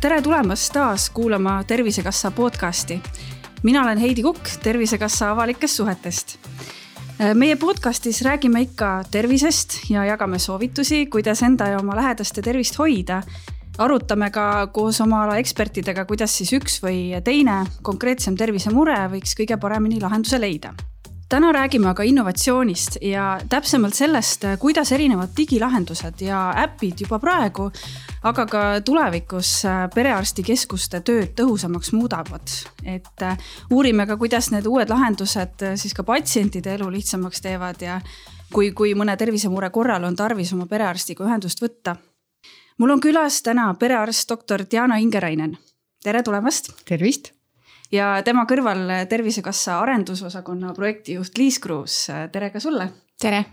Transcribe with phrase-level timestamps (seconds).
[0.00, 3.02] tere tulemast taas kuulama Tervisekassa podcasti.
[3.62, 6.38] mina olen Heidi Kukk Tervisekassa avalikest suhetest.
[7.34, 13.22] meie podcastis räägime ikka tervisest ja jagame soovitusi, kuidas enda ja oma lähedaste tervist hoida.
[13.78, 19.60] Arutame ka koos oma ala ekspertidega, kuidas siis üks või teine konkreetsem tervisemure võiks kõige
[19.60, 20.74] paremini lahenduse leida
[21.30, 27.68] täna räägime aga innovatsioonist ja täpsemalt sellest, kuidas erinevad digilahendused ja äpid juba praegu,
[28.26, 29.52] aga ka tulevikus
[29.94, 32.50] perearstikeskuste tööd tõhusamaks muudavad.
[32.84, 33.24] et
[33.70, 38.00] uurime ka, kuidas need uued lahendused siis ka patsientide elu lihtsamaks teevad ja
[38.52, 41.96] kui, kui mõne tervisemure korral on tarvis oma perearstiga ühendust võtta.
[42.80, 45.58] Mul on külas täna perearst doktor Diana Ingerainen.
[46.02, 46.72] tere tulemast.
[46.88, 47.32] tervist
[47.92, 52.88] ja tema kõrval Tervisekassa arendusosakonna projektijuht Liis Kruus, tere ka sulle.
[53.20, 53.44] tere.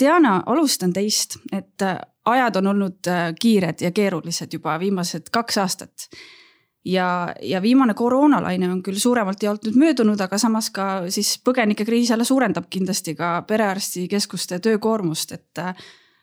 [0.00, 1.82] Diana, alustan teist, et
[2.24, 6.08] ajad on olnud kiired ja keerulised juba viimased kaks aastat.
[6.84, 12.10] ja, ja viimane koroonalaine on küll suuremalt jaolt nüüd möödunud, aga samas ka siis põgenikekriis
[12.10, 15.58] jälle suurendab kindlasti ka perearstikeskuste töökoormust, et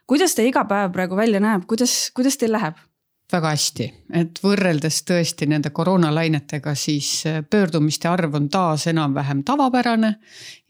[0.09, 2.77] kuidas teie igapäev praegu välja näeb, kuidas, kuidas teil läheb?
[3.29, 3.85] väga hästi,
[4.17, 10.15] et võrreldes tõesti nende koroonalainetega, siis äh, pöördumiste arv on taas enam-vähem tavapärane.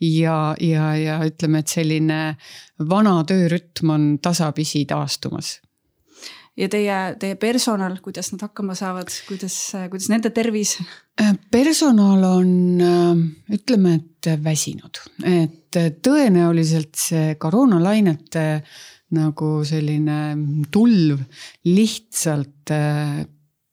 [0.02, 2.20] ja, ja, ja ütleme, et selline
[2.90, 5.62] vana töörütm on tasapisi taastumas.
[6.58, 9.56] ja teie, teie personal, kuidas nad hakkama saavad, kuidas,
[9.90, 10.76] kuidas nende tervis?
[11.22, 12.54] Äh, personal on,
[12.84, 18.50] äh, ütleme, et väsinud, et tõenäoliselt see koroonalainete
[19.16, 20.20] nagu selline
[20.72, 21.22] tulv
[21.68, 23.22] lihtsalt äh,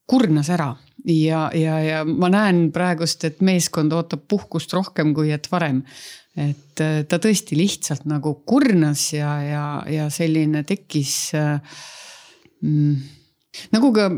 [0.06, 0.70] kurnas ära
[1.06, 5.83] ja, ja, ja ma näen praegust, et meeskond ootab puhkust rohkem kui et varem.
[6.37, 11.79] et äh, ta tõesti lihtsalt nagu kurnas ja, ja, ja selline tekkis äh,
[12.61, 12.97] mm,
[13.74, 14.08] nagu ka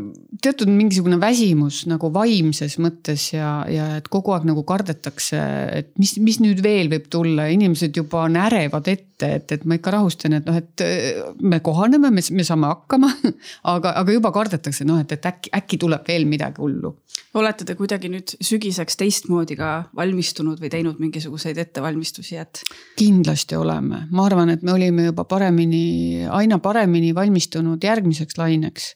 [0.43, 5.39] teatud mingisugune väsimus nagu vaimses mõttes ja, ja et kogu aeg nagu kardetakse,
[5.79, 9.79] et mis, mis nüüd veel võib tulla, inimesed juba on ärevad ette, et, et ma
[9.79, 13.11] ikka rahustan, et noh, et äh, me kohaneme, me, me saame hakkama.
[13.73, 16.95] aga, aga juba kardetakse, noh, et, et äkki, äkki tuleb veel midagi hullu.
[17.39, 22.63] olete te kuidagi nüüd sügiseks teistmoodi ka valmistunud või teinud mingisuguseid ettevalmistusi, et?
[22.97, 28.93] kindlasti oleme, ma arvan, et me olime juba paremini, aina paremini valmistunud järgmiseks laineks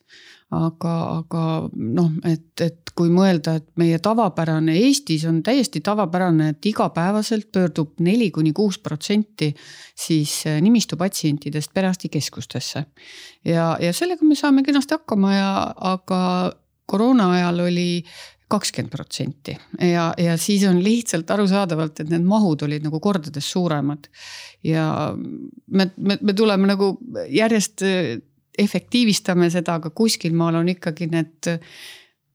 [0.54, 1.44] aga, aga
[1.74, 8.00] noh, et, et kui mõelda, et meie tavapärane Eestis on täiesti tavapärane, et igapäevaselt pöördub
[8.06, 9.52] neli kuni kuus protsenti
[9.96, 12.86] siis eh, nimistu patsientidest perearstikeskustesse.
[13.46, 15.52] ja, ja sellega me saame kenasti hakkama ja,
[15.94, 16.22] aga
[16.86, 18.04] koroona ajal oli
[18.54, 24.06] kakskümmend protsenti ja, ja siis on lihtsalt arusaadavalt, et need mahud olid nagu kordades suuremad.
[24.64, 25.16] ja
[25.68, 26.98] me, me, me tuleme nagu
[27.30, 27.82] järjest
[28.60, 31.52] efektiivistame seda, aga kuskil maal on ikkagi need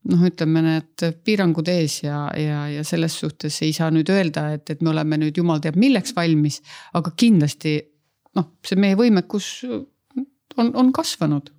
[0.09, 4.71] noh, ütleme need piirangud ees ja, ja, ja selles suhtes ei saa nüüd öelda, et,
[4.71, 6.61] et me oleme nüüd jumal teab milleks valmis,
[6.99, 7.79] aga kindlasti
[8.39, 9.53] noh, see meie võimekus
[10.59, 11.53] on, on kasvanud.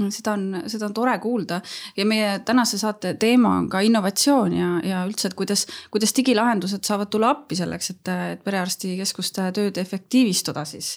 [0.00, 1.58] No seda on, seda on tore kuulda.
[1.98, 6.88] Ja meie tänase saate teema on ka innovatsioon ja, ja üldse, et kuidas, kuidas digilahendused
[6.88, 10.94] saavad tulla appi selleks, et, et perearstikeskuste tööd efektiivistada siis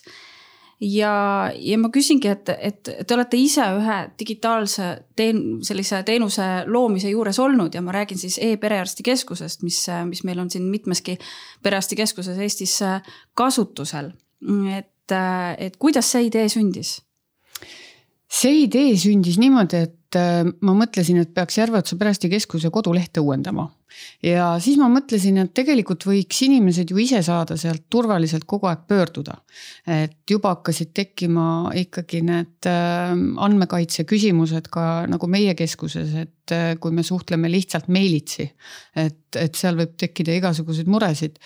[0.82, 7.12] ja, ja ma küsingi, et, et te olete ise ühe digitaalse teen-, sellise teenuse loomise
[7.14, 11.18] juures olnud ja ma räägin siis e-perearstikeskusest, mis, mis meil on siin mitmeski
[11.64, 12.78] perearstikeskuses Eestis
[13.34, 14.12] kasutusel.
[14.76, 15.18] et,
[15.58, 17.00] et kuidas see idee sündis?
[18.36, 23.68] see idee sündis niimoodi, et äh, ma mõtlesin, et peaks Järveotsa perearstikeskuse kodulehte uuendama.
[24.24, 28.88] ja siis ma mõtlesin, et tegelikult võiks inimesed ju ise saada sealt turvaliselt kogu aeg
[28.88, 29.38] pöörduda.
[29.88, 33.14] et juba hakkasid tekkima ikkagi need äh,
[33.48, 38.52] andmekaitse küsimused ka nagu meie keskuses, et äh, kui me suhtleme lihtsalt meilitsi.
[38.96, 41.40] et, et seal võib tekkida igasuguseid muresid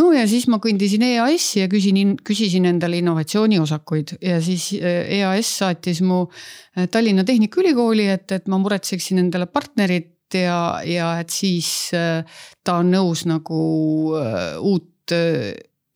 [0.00, 5.52] no ja siis ma kõndisin EAS-i ja küsin, küsisin endale innovatsiooniosakuid ja siis äh, EAS
[5.60, 11.68] saatis mu äh, Tallinna Tehnikaülikooli, et, et ma muretseksin endale partnerit ja, ja et siis
[11.94, 12.24] äh,
[12.64, 13.62] ta on nõus nagu
[14.14, 14.90] uut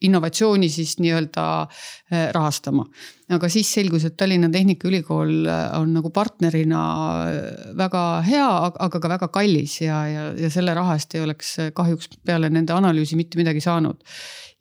[0.01, 2.85] innovatsiooni siis nii-öelda äh, rahastama.
[3.29, 6.83] aga siis selgus, et Tallinna Tehnikaülikool äh, on nagu partnerina
[7.27, 7.39] äh,
[7.77, 8.49] väga hea,
[8.87, 12.73] aga ka väga kallis ja, ja, ja selle raha eest ei oleks kahjuks peale nende
[12.73, 13.99] analüüsi mitte midagi saanud.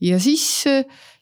[0.00, 0.64] ja siis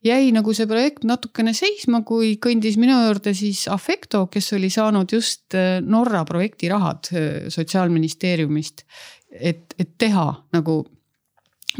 [0.04, 5.12] jäi nagu see projekt natukene seisma, kui kõndis minu juurde siis Affecto, kes oli saanud
[5.12, 7.12] just Norra projektirahad
[7.52, 8.84] sotsiaalministeeriumist.
[9.30, 10.84] et, et teha nagu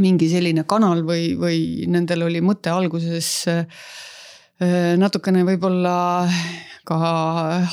[0.03, 3.47] mingi selline kanal või, või nendel oli mõte alguses
[4.97, 5.97] natukene võib-olla
[6.87, 6.99] ka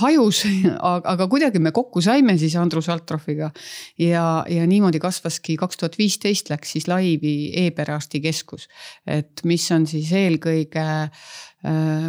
[0.02, 0.42] hajus,
[1.14, 3.52] aga kuidagi me kokku saime siis Andrus Altrofiga.
[4.02, 8.68] ja, ja niimoodi kasvaski, kaks tuhat viisteist läks siis laivi e-perearstikeskus.
[9.08, 11.34] et mis on siis eelkõige äh,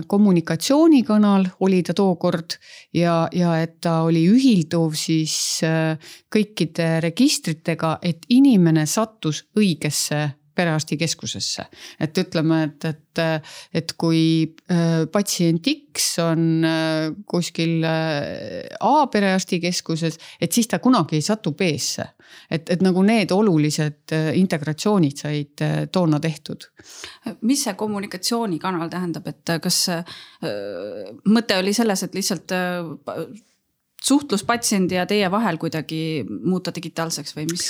[0.06, 2.56] kommunikatsioonikanal oli ta tookord
[2.94, 5.94] ja, ja et ta oli ühilduv siis äh,
[6.26, 10.24] kõikide registritega, et inimene sattus õigesse
[10.54, 11.64] perearstikeskusesse.
[12.00, 13.22] et ütleme, et, et,
[13.74, 14.20] et kui
[14.70, 21.52] äh, patsient X on äh, kuskil äh, A perearstikeskuses, et siis ta kunagi ei satu
[21.52, 22.06] B-sse.
[22.50, 26.68] et, et nagu need olulised integratsioonid said toona tehtud.
[27.42, 29.86] mis see kommunikatsioonikanal tähendab, et kas
[31.30, 32.52] mõte oli selles, et lihtsalt
[34.04, 37.68] suhtlus patsiendi ja teie vahel kuidagi muuta digitaalseks või mis?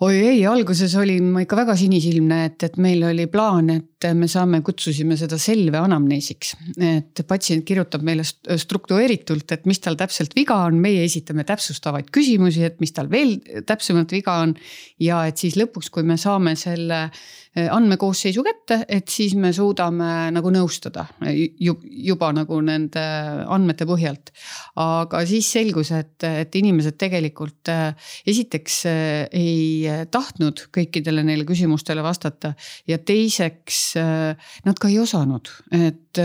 [0.00, 4.28] Oi ei, alguses olin ma ikka väga sinisilmne, et, et meil oli plaan, et me
[4.30, 6.54] saame, kutsusime seda selve anamneesiks.
[6.80, 12.64] et patsient kirjutab meile struktureeritult, et mis tal täpselt viga on, meie esitame täpsustavaid küsimusi,
[12.64, 13.36] et mis tal veel
[13.66, 14.56] täpsemalt viga on.
[15.00, 17.08] ja et siis lõpuks, kui me saame selle
[17.50, 21.02] Eh, andmekoosseisu kätte, et siis me suudame nagu nõustada
[21.58, 23.02] juba nagu nende
[23.50, 24.30] andmete põhjalt.
[24.78, 32.04] aga siis selgus, et, et inimesed tegelikult eh, esiteks eh, ei tahtnud kõikidele neile küsimustele
[32.06, 32.52] vastata
[32.86, 36.20] ja teiseks nad ka ei osanud, et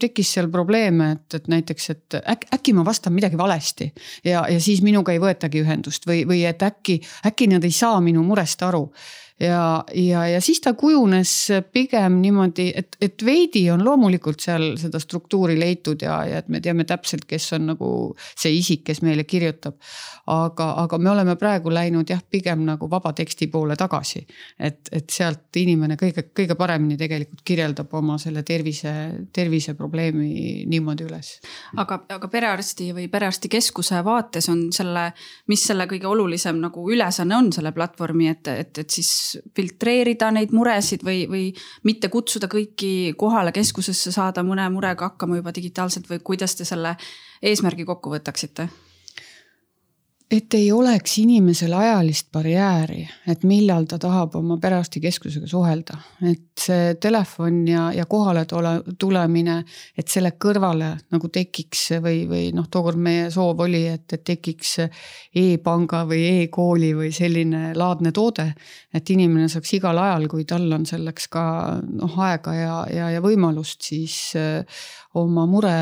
[0.00, 3.90] tekkis seal probleeme, et, et näiteks, et äkki, äkki ma vastan midagi valesti
[4.24, 6.98] ja, ja siis minuga ei võetagi ühendust või, või et äkki,
[7.28, 8.86] äkki nad ei saa minu murest aru
[9.40, 11.30] ja, ja, ja siis ta kujunes
[11.72, 16.60] pigem niimoodi, et, et veidi on loomulikult seal seda struktuuri leitud ja, ja et me
[16.64, 17.88] teame täpselt, kes on nagu
[18.24, 19.76] see isik, kes meile kirjutab.
[20.26, 24.26] aga, aga me oleme praegu läinud jah, pigem nagu vaba teksti poole tagasi.
[24.58, 28.92] et, et sealt inimene kõige, kõige paremini tegelikult kirjeldab oma selle tervise,
[29.32, 31.34] terviseprobleemi niimoodi üles.
[31.76, 35.10] aga, aga perearsti või perearstikeskuse vaates on selle,
[35.46, 39.25] mis selle kõige olulisem nagu ülesanne on selle platvormi, et, et, et siis
[39.56, 41.44] filtreerida neid muresid või, või
[41.88, 46.96] mitte kutsuda kõiki kohale keskusesse, saada mõne murega hakkama juba digitaalselt või kuidas te selle
[47.42, 48.68] eesmärgi kokku võtaksite?
[50.30, 56.96] Et ei oleks inimesel ajalist barjääri, et millal ta tahab oma perearstikeskusega suhelda, et see
[57.00, 59.60] telefon ja, ja kohale tule, tulemine,
[59.94, 64.72] et selle kõrvale nagu tekiks või, või noh, tookord meie soov oli, et, et tekiks
[64.82, 68.48] e-panga või e-kooli või selline laadne toode.
[68.94, 71.44] et inimene saaks igal ajal, kui tal on selleks ka
[71.86, 74.64] noh, aega ja, ja, ja võimalust, siis öö,
[75.14, 75.76] oma mure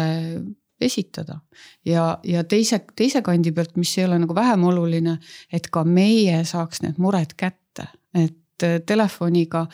[0.84, 1.40] esitada.
[1.84, 5.18] ja, ja teise, teise kandi pealt, mis ei ole nagu vähem oluline,
[5.52, 9.64] et ka meie saaks need mured kätte, et äh, telefoniga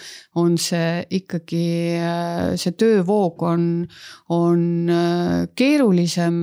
[0.40, 1.64] on see ikkagi,
[2.00, 3.64] äh, see töövoog on,
[4.36, 6.40] on äh, keerulisem.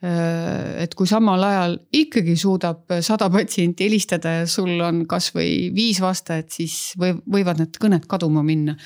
[0.00, 6.48] et kui samal ajal ikkagi suudab sada patsienti helistada ja sul on kasvõi viis vastajat,
[6.56, 8.78] siis või, võivad need kõned kaduma minna.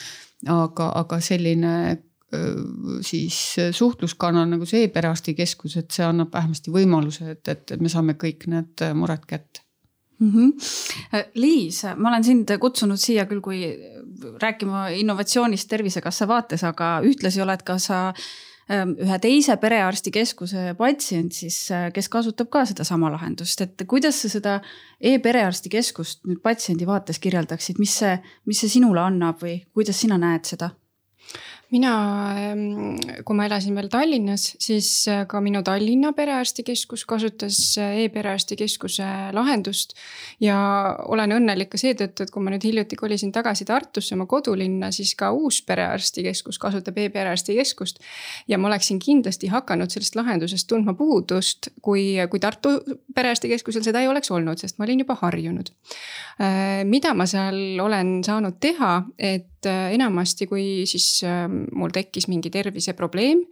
[0.51, 1.75] aga, aga selline
[3.05, 3.39] siis
[3.77, 8.85] suhtluskanal nagu see e-perearstikeskus, et see annab vähemasti võimaluse, et, et me saame kõik need
[8.95, 9.65] mured kätte
[10.19, 10.33] mm.
[10.33, 11.29] -hmm.
[11.35, 13.61] Liis, ma olen sind kutsunud siia küll, kui
[14.43, 18.01] rääkima innovatsioonist Tervisekassa vaates, aga ühtlasi oled ka sa
[18.73, 24.55] ühe teise perearstikeskuse patsient siis, kes kasutab ka sedasama lahendust, et kuidas sa seda
[25.01, 30.49] e-perearstikeskust nüüd patsiendi vaates kirjeldaksid, mis see, mis see sinule annab või kuidas sina näed
[30.49, 30.71] seda?
[31.75, 31.93] Mina,
[32.39, 39.07] ehm, kui ma elasin veel Tallinnas, siis äh, ka minu Tallinna perearstikeskus kasutas äh, e-perearstikeskuse
[39.35, 39.97] lahendust.
[40.43, 40.57] ja
[41.11, 45.15] olen õnnelik ka seetõttu, et kui ma nüüd hiljuti kolisin tagasi Tartusse, oma kodulinna, siis
[45.19, 48.01] ka uus perearstikeskus kasutab e-perearstikeskust.
[48.49, 52.77] ja ma oleksin kindlasti hakanud sellest lahendusest tundma puudust, kui, kui Tartu
[53.15, 55.73] perearstikeskusel seda ei oleks olnud, sest ma olin juba harjunud.
[56.41, 62.51] Äh, mida ma seal olen saanud teha, et enamasti, kui siis ähm, mul tekkis mingi
[62.53, 63.45] terviseprobleem,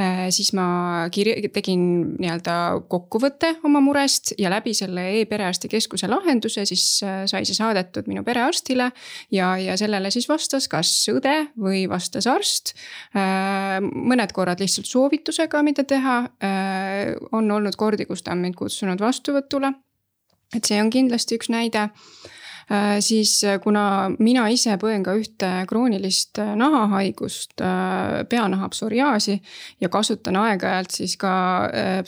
[0.00, 1.82] äh, siis ma kirja, tegin
[2.20, 2.56] nii-öelda
[2.90, 8.90] kokkuvõtte oma murest ja läbi selle e-perearstikeskuse lahenduse siis äh, sai see saadetud minu perearstile.
[9.32, 12.74] ja, ja sellele siis vastas kas õde või vastas arst.
[13.16, 16.16] Äh, mõned korrad lihtsalt soovitusega, mida teha.
[17.32, 19.72] on olnud kordi, kus ta on mind kutsunud vastuvõtule.
[20.54, 21.88] Et see on kindlasti üks näide
[22.66, 27.62] Äh, siis kuna mina ise põen ka ühte kroonilist nahahaigust,
[28.28, 29.36] peanaha psoriaasi
[29.80, 31.30] ja kasutan aeg-ajalt siis ka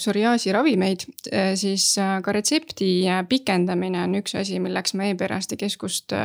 [0.00, 1.06] psoriaasi ravimeid,
[1.54, 2.90] siis ka retsepti
[3.30, 6.16] pikendamine on üks asi, milleks ma e-perearstikeskust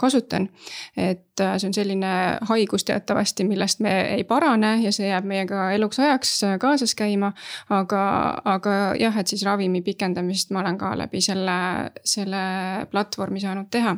[0.00, 0.48] kasutan.
[0.96, 2.12] et see on selline
[2.48, 7.32] haigus teatavasti, millest me ei parane ja see jääb meiega eluks ajaks kaasas käima.
[7.70, 8.04] aga,
[8.44, 11.58] aga jah, et siis ravimi pikendamist ma olen ka läbi selle,
[12.04, 12.46] selle
[12.90, 13.96] platvormi saanud teha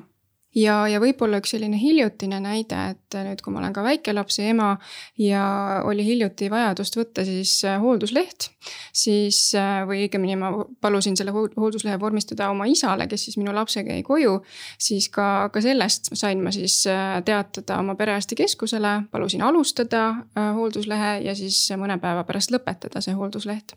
[0.55, 4.75] ja, ja võib-olla üks selline hiljutine näide, et nüüd, kui ma olen ka väikelapse ema
[5.21, 5.45] ja
[5.87, 8.51] oli hiljuti vajadust võtta siis äh, hooldusleht.
[8.93, 13.97] siis äh, või õigemini ma palusin selle hoolduslehe vormistada oma isale, kes siis minu lapsega
[13.97, 14.37] jäi koju.
[14.79, 21.35] siis ka, ka sellest sain ma siis äh, teatada oma perearstikeskusele, palusin alustada hoolduslehe ja
[21.35, 23.75] siis mõne päeva pärast lõpetada see hooldusleht.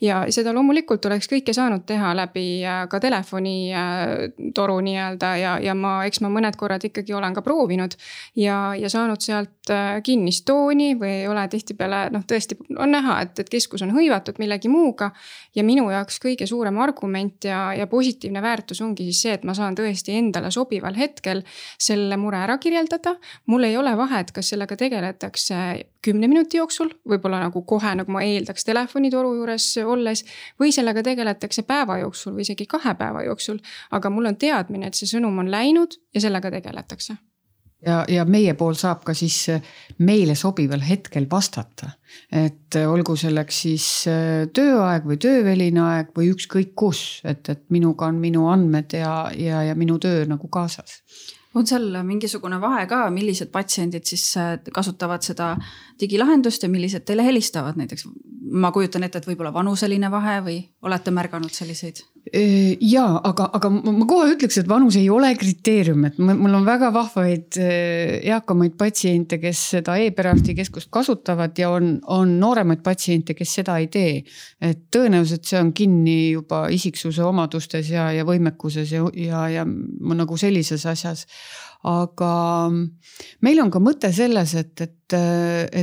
[0.00, 6.20] ja seda loomulikult oleks kõike saanud teha läbi ka telefonitoru nii-öelda ja, ja ma eks
[6.24, 7.96] ma mõned korrad ikkagi olen ka proovinud
[8.38, 13.20] ja, ja saanud sealt äh, kinnist tooni või ei ole tihtipeale noh, tõesti on näha,
[13.26, 15.10] et, et keskus on hõivatud millegi muuga.
[15.54, 19.54] ja minu jaoks kõige suurem argument ja, ja positiivne väärtus ongi siis see, et ma
[19.54, 21.44] saan tõesti endale sobival hetkel
[21.78, 23.16] selle mure ära kirjeldada.
[23.46, 25.60] mul ei ole vahet, kas sellega tegeletakse
[26.04, 30.24] kümne minuti jooksul, võib-olla nagu kohe, nagu ma eeldaks telefonitoru juures olles.
[30.60, 33.60] või sellega tegeletakse päeva jooksul või isegi kahe päeva jooksul.
[33.90, 37.16] aga mul on teadmine, et see sõnum on läinud ja sellega tegeletakse
[37.86, 39.38] ja, ja meie pool saab ka siis
[39.98, 41.90] meile sobival hetkel vastata.
[42.32, 48.06] et olgu selleks siis äh, tööaeg või tööväline aeg või ükskõik kus, et, et minuga
[48.06, 51.02] on minu andmed ja, ja, ja minu töö nagu kaasas
[51.54, 55.54] on seal mingisugune vahe ka, millised patsiendid siis äh, kasutavad seda
[56.00, 58.08] digilahendust ja millised teile helistavad näiteks?
[58.54, 62.04] ma kujutan ette, et võib-olla vanuseline vahe või olete märganud selliseid?
[62.32, 66.88] Ja, aga, aga ma kohe ütleks, et vanus ei ole kriteerium, et mul on väga
[66.94, 73.90] vahvaid eakamaid patsiente, kes seda e-perearstikeskust kasutavad ja on, on nooremaid patsiente, kes seda ei
[73.92, 74.22] tee.
[74.64, 80.40] et tõenäoliselt see on kinni juba isiksuse omadustes ja, ja võimekuses ja, ja, ja nagu
[80.40, 81.26] sellises asjas
[81.84, 82.70] aga
[83.44, 85.14] meil on ka mõte selles, et, et,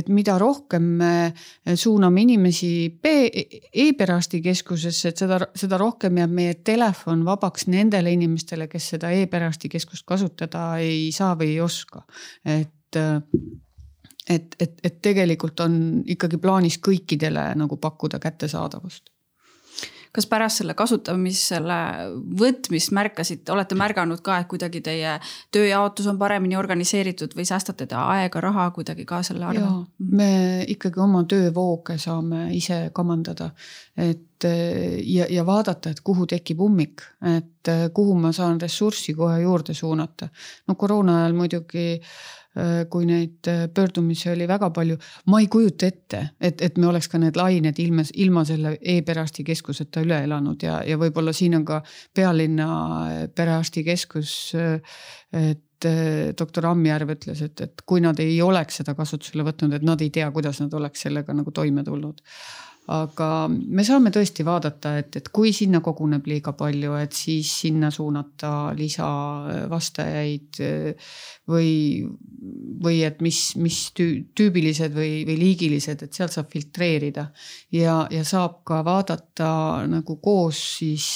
[0.00, 1.32] et mida rohkem me
[1.78, 2.70] suuname inimesi
[3.02, 10.62] e-perearstikeskusesse, et seda, seda rohkem jääb meie telefon vabaks nendele inimestele, kes seda e-perearstikeskust kasutada
[10.82, 12.02] ei saa või ei oska.
[12.44, 12.98] et
[14.30, 19.11] et, et, et tegelikult on ikkagi plaanis kõikidele nagu pakkuda kättesaadavust
[20.12, 21.78] kas pärast selle kasutamisele
[22.40, 25.14] võtmist märkasite, olete märganud ka, et kuidagi teie
[25.54, 29.86] tööjaotus on paremini organiseeritud või säästate te aega, raha kuidagi ka selle arvel?
[29.98, 33.52] me ikkagi oma töövooge saame ise kamandada,
[33.96, 34.28] et
[35.06, 37.04] ja, ja vaadata, et kuhu tekib ummik,
[37.36, 37.61] et
[37.94, 40.28] kuhu ma saan ressurssi kohe juurde suunata.
[40.68, 44.98] no koroona ajal muidugi äh, Äh, kui neid äh, pöördumisi oli väga palju,
[45.32, 50.02] ma ei kujuta ette, et, et me oleks ka need lained ilma, ilma selle e-perearstikeskuseta
[50.04, 51.78] üle elanud ja, ja võib-olla siin on ka
[52.12, 52.66] pealinna
[53.06, 54.34] äh, perearstikeskus.
[55.32, 55.88] et
[56.38, 60.12] doktor Ammjärv ütles, et, et kui nad ei oleks seda kasutusele võtnud, et nad ei
[60.12, 62.20] tea, kuidas nad oleks sellega nagu toime tulnud
[62.90, 67.92] aga me saame tõesti vaadata, et, et kui sinna koguneb liiga palju, et siis sinna
[67.94, 70.58] suunata lisavastajaid
[71.48, 71.72] või,
[72.82, 77.28] või et mis, mis tüübilised või, või liigilised, et sealt saab filtreerida
[77.70, 79.52] ja, ja saab ka vaadata
[79.86, 81.06] nagu koos siis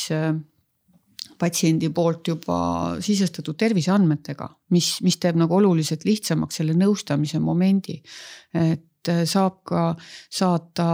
[1.38, 2.58] patsiendi poolt juba
[3.04, 8.00] sisestatud terviseandmetega, mis, mis teeb nagu oluliselt lihtsamaks selle nõustamise momendi.
[8.54, 8.84] et äh,
[9.28, 9.82] saab ka
[10.32, 10.86] saata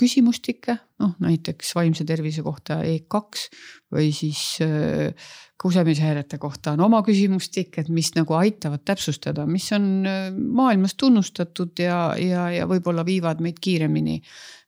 [0.00, 3.46] küsimustikke, noh näiteks vaimse tervise kohta E2
[3.94, 5.28] või siis äh,
[5.60, 11.78] kusemishäirete kohta on oma küsimustik, et mis nagu aitavad täpsustada, mis on äh, maailmas tunnustatud
[11.82, 14.20] ja, ja, ja võib-olla viivad meid kiiremini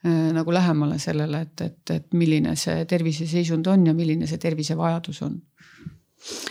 [0.06, 5.40] nagu lähemale sellele, et, et, et milline see terviseseisund on ja milline see tervisevajadus on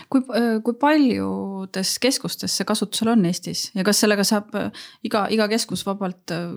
[0.10, 5.26] kui, äh, kui paljudes keskustes see kasutusel on Eestis ja kas sellega saab äh, iga,
[5.34, 6.54] iga keskus vabalt äh,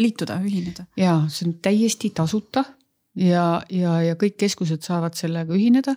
[0.00, 0.88] liituda, ühineda?
[0.98, 2.64] ja see on täiesti tasuta
[3.16, 5.96] ja, ja, ja kõik keskused saavad sellega ühineda.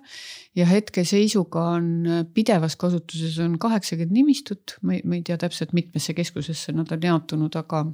[0.56, 1.90] ja hetkeseisuga on
[2.34, 7.10] pidevas kasutuses on kaheksakümmend nimistut, ma ei, ma ei tea täpselt, mitmesse keskusesse nad on
[7.12, 7.86] jaotunud, aga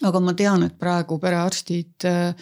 [0.00, 2.32] aga ma tean, et praegu perearstid äh,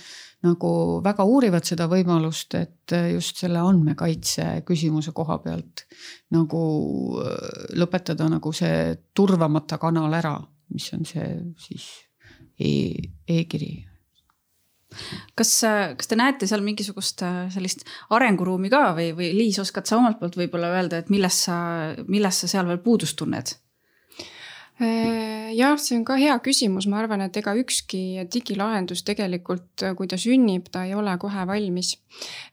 [0.47, 0.71] nagu
[1.05, 5.85] väga uurivad seda võimalust, et äh, just selle andmekaitse küsimuse koha pealt
[6.37, 6.63] nagu
[7.21, 10.37] äh, lõpetada nagu see turvamata kanal ära,
[10.75, 11.29] mis on see
[11.61, 11.87] siis
[12.55, 12.71] e,
[13.27, 13.73] e-kiri
[15.39, 15.53] kas,
[15.99, 17.23] kas te näete seal mingisugust
[17.55, 21.59] sellist arenguruumi ka või, või Liis, oskad sa omalt poolt võib-olla öelda, et millest sa,
[22.07, 23.59] millest sa seal veel puudust tunned?
[24.81, 30.09] Äh, jah, see on ka hea küsimus, ma arvan, et ega ükski digilahendus tegelikult, kui
[30.09, 31.99] ta sünnib, ta ei ole kohe valmis.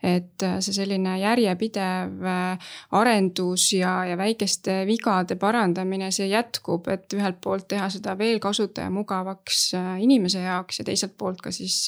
[0.04, 7.16] et äh, see selline järjepidev äh, arendus ja, ja väikeste vigade parandamine, see jätkub, et
[7.16, 9.72] ühelt poolt teha seda veel kasutajamugavaks
[10.04, 11.88] inimese jaoks ja teiselt poolt ka siis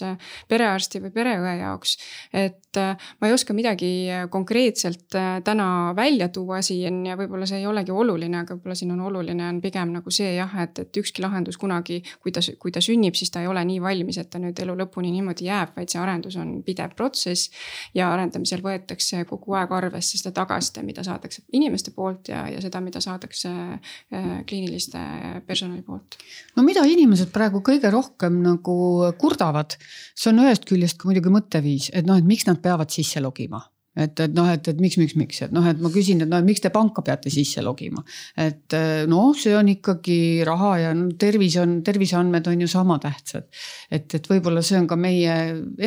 [0.50, 1.98] perearsti või pereõe jaoks.
[2.34, 3.91] et ma ei oska midagi
[4.31, 9.05] konkreetselt täna välja tuua siin ja võib-olla see ei olegi oluline, aga võib-olla siin on
[9.12, 12.74] oluline on pigem nagu see, see jah, et, et ükski lahendus kunagi, kui ta, kui
[12.75, 15.74] ta sünnib, siis ta ei ole nii valmis, et ta nüüd elu lõpuni niimoodi jääb,
[15.77, 17.50] vaid see arendus on pidev protsess.
[17.95, 22.81] ja arendamisel võetakse kogu aeg arvesse seda tagasiside, mida saadakse inimeste poolt ja, ja seda,
[22.83, 25.01] mida saadakse äh, kliiniliste
[25.48, 26.19] personali poolt.
[26.55, 28.77] no mida inimesed praegu kõige rohkem nagu
[29.19, 29.77] kurdavad,
[30.15, 33.63] see on ühest küljest ka muidugi mõtteviis, et noh, et miks nad peavad sisse logima
[33.98, 36.41] et, et noh, et, et miks, miks, miks, et noh, et ma küsin, et noh,
[36.41, 38.03] et miks te panka peate sisse logima.
[38.38, 38.75] et
[39.10, 43.48] noh, see on ikkagi raha ja no, tervis on, terviseandmed on ju sama tähtsad.
[43.91, 45.36] et, et võib-olla see on ka meie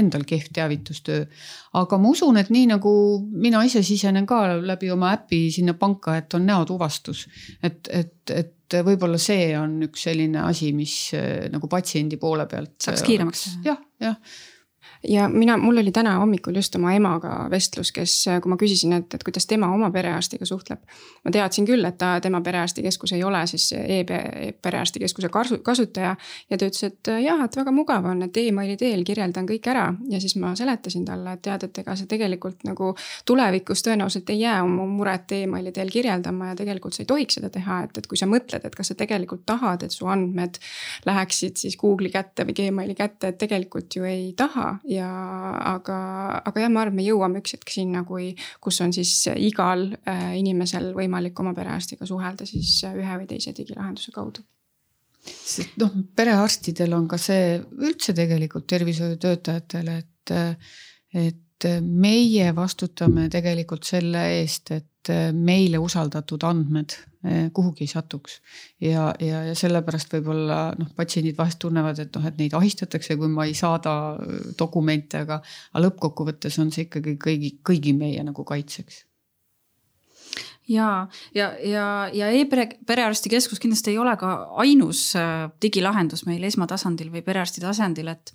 [0.02, 1.26] endal kehv teavitustöö.
[1.78, 2.94] aga ma usun, et nii nagu
[3.32, 7.26] mina ise sisenen ka läbi oma äpi sinna panka, et on näotuvastus.
[7.62, 11.12] et, et, et võib-olla see on üks selline asi, mis
[11.52, 12.80] nagu patsiendi poole pealt.
[12.82, 13.46] saaks kiiremaks.
[13.68, 14.18] jah, jah
[15.08, 19.14] ja mina, mul oli täna hommikul just oma emaga vestlus, kes, kui ma küsisin, et,
[19.14, 20.78] et kuidas tema oma perearstiga suhtleb.
[21.24, 25.28] ma teadsin küll, et ta, tema perearstikeskus ei ole siis e-perearstikeskuse
[25.62, 26.16] kasutaja.
[26.50, 29.88] ja ta ütles, et jah, et väga mugav on, et emaili teel kirjeldan kõik ära
[30.10, 32.94] ja siis ma seletasin talle, et tead, et ega see tegelikult nagu
[33.26, 37.50] tulevikus tõenäoliselt ei jää oma muret emaili teel kirjeldama ja tegelikult sa ei tohiks seda
[37.50, 40.60] teha, et, et kui sa mõtled, et kas sa tegelikult tahad, et su andmed
[41.06, 45.08] läheksid siis Google'i kätte või Gmaili kätte, et tegelikult ju ei taha ja
[45.72, 45.98] aga,
[46.44, 48.32] aga jah, ma arvan, et me jõuame üks hetk sinna, kui,
[48.62, 54.14] kus on siis igal äh, inimesel võimalik oma perearstiga suhelda siis ühe või teise digilahenduse
[54.14, 54.44] kaudu.
[55.22, 60.34] Sest noh, perearstidel on ka see üldse tegelikult tervishoiutöötajatele, et,
[61.14, 66.96] et meie vastutame tegelikult selle eest, et meile usaldatud andmed
[67.54, 68.40] kuhugi ei satuks.
[68.80, 73.30] ja, ja, ja sellepärast võib-olla noh, patsiendid vahest tunnevad, et noh, et neid ahistatakse, kui
[73.30, 73.94] ma ei saada
[74.58, 75.38] dokumente, aga,
[75.72, 79.04] aga lõppkokkuvõttes on see ikkagi kõigi, kõigi meie nagu kaitseks
[80.68, 84.32] ja, ja, ja, ja e-pere, perearstikeskus kindlasti ei ole ka
[84.62, 88.34] ainus äh, digilahendus meil esmatasandil või perearsti tasandil, et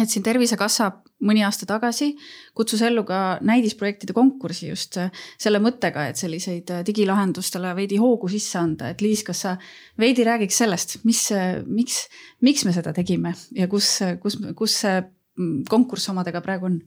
[0.00, 0.90] et siin Tervisekassa
[1.24, 2.10] mõni aasta tagasi
[2.56, 8.30] kutsus ellu ka näidisprojektide konkursi just äh, selle mõttega, et selliseid äh, digilahendustele veidi hoogu
[8.32, 9.56] sisse anda, et Liis, kas sa
[10.00, 12.04] veidi räägiks sellest, mis, äh, miks,
[12.44, 16.82] miks me seda tegime ja kus, kus, kus see mm, konkurss omadega praegu on?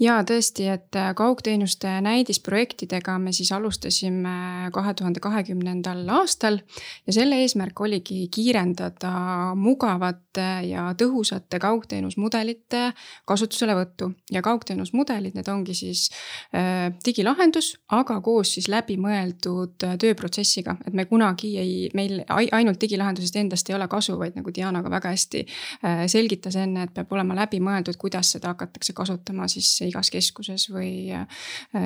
[0.00, 6.58] Ja tõesti, et äh, kaugteenuste näidisprojektidega me siis alustasime kahe tuhande kahekümnendal aastal
[7.06, 12.82] ja selle eesmärk oligi kiirendada mugavate ja tõhusate kaugteenusmudelite
[13.28, 14.10] kasutuselevõttu.
[14.32, 16.08] Ja kaugteenusmudelid, need ongi siis
[16.54, 23.36] äh, digilahendus, aga koos siis läbimõeldud äh, tööprotsessiga, et me kunagi ei, meil ainult digilahendusest
[23.38, 27.12] endast ei ole kasu, vaid nagu Diana ka väga hästi äh, selgitas enne, et peab
[27.14, 31.26] olema läbimõeldud, kuidas seda hakatakse kasutama siis igas keskuses või äh,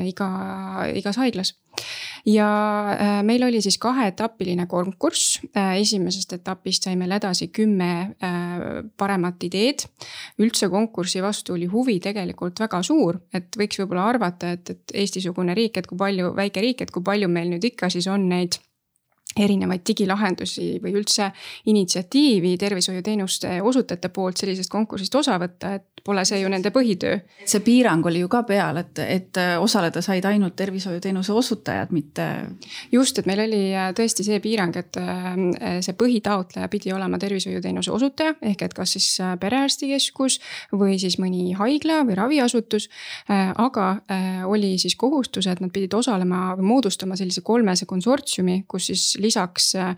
[0.08, 0.28] iga,
[0.96, 1.54] igas haiglas
[2.26, 2.48] ja
[2.92, 7.90] äh, meil oli siis kaheetapiline konkurss, äh, esimesest etapist sai meil edasi kümme
[8.98, 9.84] paremat ideed.
[10.38, 15.54] üldse konkursi vastu oli huvi tegelikult väga suur, et võiks võib-olla arvata, et, et Eesti-sugune
[15.54, 18.58] riik, et kui palju, väike riik, et kui palju meil nüüd ikka siis on neid
[19.38, 21.30] erinevaid digilahendusi või üldse
[21.70, 27.18] initsiatiivi tervishoiuteenuste osutajate poolt sellisest konkursist osa võtta, et pole see ju nende põhitöö.
[27.44, 32.26] see piirang oli ju ka peal, et, et osaleda said ainult tervishoiuteenuse osutajad, mitte.
[32.92, 37.92] just, et meil oli äh, tõesti see piirang, et äh, see põhitaotleja pidi olema tervishoiuteenuse
[37.92, 40.38] osutaja ehk et kas siis äh, perearstikeskus
[40.72, 42.88] või siis mõni haigla või raviasutus.
[43.28, 43.84] aga
[44.48, 49.72] oli siis kohustus, et nad pidid osalema või moodustama sellise kolmese konsortsiumi, kus siis lisaks
[49.78, 49.94] äh,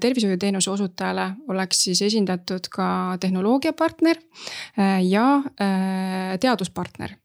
[0.00, 2.86] tervishoiuteenuse osutajale oleks siis esindatud ka
[3.20, 4.16] tehnoloogiapartner
[4.78, 5.28] äh, ja
[5.60, 7.18] äh, teaduspartner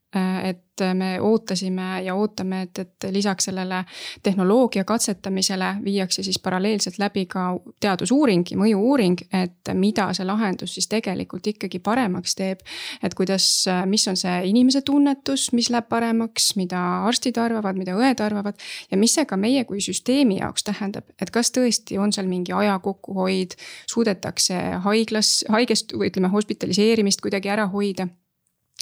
[0.44, 3.84] et me ootasime ja ootame, et, et lisaks sellele
[4.22, 7.44] tehnoloogia katsetamisele viiakse siis paralleelselt läbi ka
[7.80, 12.64] teadusuuring ja mõju-uuring, et mida see lahendus siis tegelikult ikkagi paremaks teeb.
[13.02, 13.46] et kuidas,
[13.86, 18.58] mis on see inimese tunnetus, mis läheb paremaks, mida arstid arvavad, mida õed arvavad
[18.90, 22.52] ja mis see ka meie kui süsteemi jaoks tähendab, et kas tõesti on seal mingi
[22.56, 23.56] aja kokkuhoid,
[23.90, 28.08] suudetakse haiglas, haigest või ütleme, hospitaliseerimist kuidagi ära hoida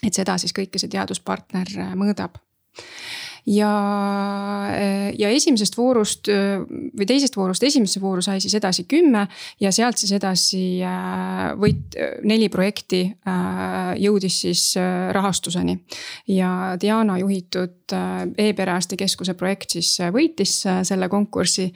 [0.06, 2.38] et seda siis kõike see teaduspartner äh, mõõdab
[3.48, 3.72] ja,
[4.74, 9.26] äh, ja esimesest voorust äh, või teisest voorust esimesse vooru sai siis edasi kümme
[9.62, 10.62] ja sealt siis edasi
[11.58, 13.02] võit, neli projekti
[13.98, 14.62] jõudis siis
[15.12, 15.78] rahastuseni.
[16.34, 20.54] ja Diana juhitud e-perearstikeskuse projekt siis võitis
[20.88, 21.68] selle konkursi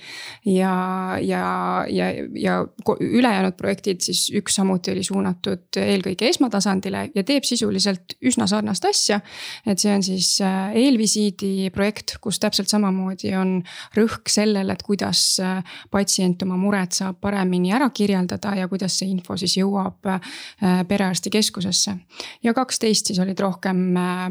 [0.48, 0.74] ja,
[1.20, 1.44] ja,
[1.88, 2.58] ja, ja
[3.00, 9.20] ülejäänud projektid siis üks samuti oli suunatud eelkõige esmatasandile ja teeb sisuliselt üsna sarnast asja.
[9.66, 13.54] et see on siis eelvisiidi projekt, kus täpselt samamoodi on
[13.96, 19.10] rõhk sellel, et kuidas äh, patsient oma muret saab paremini ära kirjeldada ja kuidas see
[19.12, 21.96] info siis jõuab äh, perearstikeskusesse.
[22.42, 24.26] ja kaksteist siis olid rohkem äh,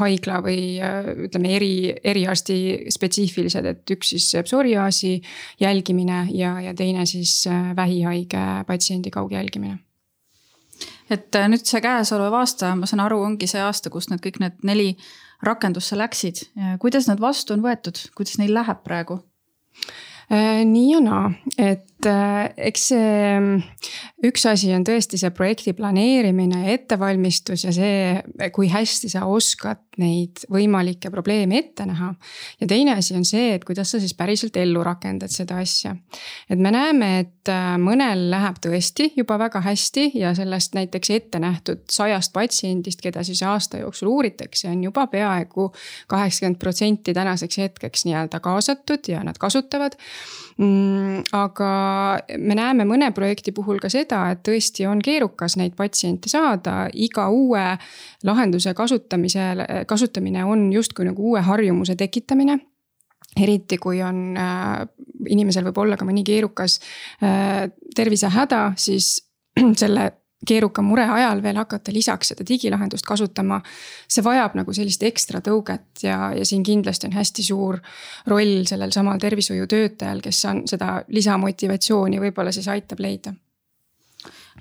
[0.00, 0.47] haigla või
[1.26, 1.72] ütleme, eri,
[2.04, 2.56] eriarsti
[2.94, 5.18] spetsiifilised, et üks siis psoriaasi
[5.60, 7.44] jälgimine ja, ja teine siis
[7.76, 9.78] vähihaige patsiendi kaugjälgimine
[11.10, 14.60] et nüüd see käesolev aasta, ma saan aru, ongi see aasta, kus need kõik need
[14.68, 14.90] neli
[15.42, 16.42] rakendusse läksid.
[16.82, 19.20] kuidas nad vastu on võetud, kuidas neil läheb praegu?
[20.28, 23.38] Äh, nii ja naa, et äh, eks see
[24.26, 29.80] üks asi on tõesti see projekti planeerimine ja ettevalmistus ja see, kui hästi sa oskad
[29.98, 32.12] neid võimalikke probleeme ette näha.
[32.60, 35.94] ja teine asi on see, et kuidas sa siis päriselt ellu rakendad seda asja.
[36.50, 41.42] et me näeme, et äh, mõnel läheb tõesti juba väga hästi ja sellest näiteks ette
[41.42, 45.70] nähtud sajast patsiendist, keda siis aasta jooksul uuritakse, on juba peaaegu
[46.08, 51.68] kaheksakümmend protsenti tänaseks hetkeks nii-öelda kaasatud ja nad kasutavad Mm, aga
[52.38, 57.28] me näeme mõne projekti puhul ka seda, et tõesti on keerukas neid patsiente saada, iga
[57.30, 57.62] uue
[58.26, 62.58] lahenduse kasutamisel, kasutamine on justkui nagu uue harjumuse tekitamine.
[63.38, 64.88] Eriti kui on äh,,
[65.30, 66.78] inimesel võib olla ka mõni keerukas
[67.22, 69.18] äh, tervisehäda, siis
[69.80, 70.10] selle
[70.46, 73.60] keeruka mure ajal veel hakata lisaks seda digilahendust kasutama.
[74.08, 77.80] see vajab nagu sellist ekstra tõuget ja, ja siin kindlasti on hästi suur
[78.30, 83.34] roll sellel samal tervishoiutöötajal, kes on seda lisamotivatsiooni võib-olla siis aitab leida.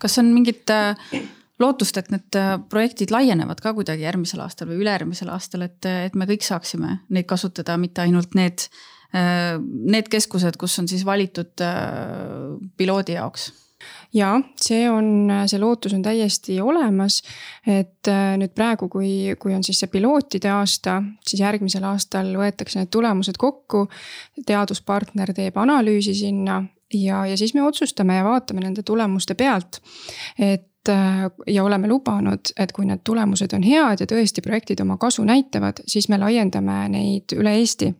[0.01, 0.97] kas on mingit äh,
[1.59, 6.15] lootust, et need äh, projektid laienevad ka kuidagi järgmisel aastal või ülejärgmisel aastal, et, et
[6.15, 8.65] me kõik saaksime neid kasutada, mitte ainult need,
[9.13, 11.53] äh, need keskused, kus on siis valitud
[12.77, 13.51] piloodi jaoks
[14.13, 17.21] ja see on, see lootus on täiesti olemas.
[17.67, 22.79] et äh, nüüd praegu, kui, kui on siis see pilootide aasta, siis järgmisel aastal võetakse
[22.79, 23.87] need tulemused kokku.
[24.45, 26.63] teaduspartner teeb analüüsi sinna
[26.93, 29.81] ja, ja siis me otsustame ja vaatame nende tulemuste pealt.
[30.39, 34.97] et äh, ja oleme lubanud, et kui need tulemused on head ja tõesti projektid oma
[34.97, 37.93] kasu näitavad, siis me laiendame neid üle Eesti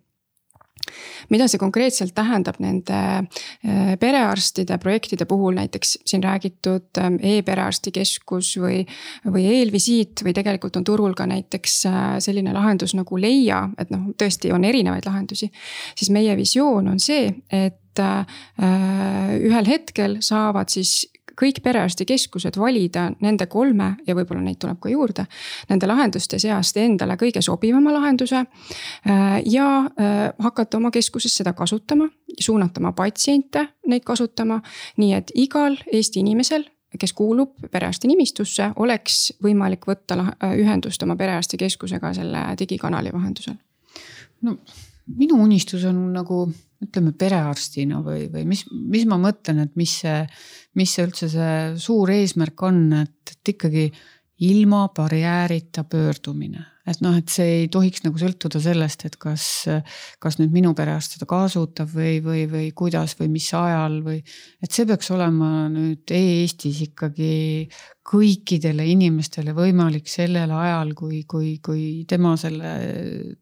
[1.34, 8.84] mida see konkreetselt tähendab nende äh, perearstide projektide puhul, näiteks siin räägitud ähm, e-perearstikeskus või,
[9.26, 14.10] või eelvisiit või tegelikult on turul ka näiteks äh, selline lahendus nagu Leia, et noh,
[14.18, 15.52] tõesti on erinevaid lahendusi.
[15.96, 18.40] siis meie visioon on see, et äh,
[19.38, 21.06] ühel hetkel saavad siis
[21.38, 25.28] kõik perearstikeskused valida nende kolme ja võib-olla neid tuleb ka juurde.
[25.70, 28.44] Nende lahenduste seast endale kõige sobivama lahenduse.
[28.46, 34.62] Äh, ja äh, hakata oma keskuses seda kasutama, suunata oma patsiente neid kasutama,
[34.98, 36.68] nii et igal Eesti inimesel
[37.00, 40.18] kes kuulub perearsti nimistusse, oleks võimalik võtta
[40.56, 43.58] ühendust oma perearstikeskusega selle digikanali vahendusel.
[44.42, 44.58] no
[45.16, 46.46] minu unistus on nagu
[46.84, 50.20] ütleme perearstina või, või mis, mis ma mõtlen, et mis see,
[50.78, 53.88] mis see üldse see suur eesmärk on, et, et ikkagi
[54.46, 59.44] ilma barjäärita pöördumine et noh, et see ei tohiks nagu sõltuda sellest, et kas,
[60.24, 64.22] kas nüüd minu perearst seda kasutab või, või, või kuidas või mis ajal või.
[64.64, 67.34] et see peaks olema nüüd e-Eestis ikkagi
[68.08, 72.72] kõikidele inimestele võimalik sellel ajal, kui, kui, kui tema selle,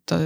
[0.09, 0.17] ta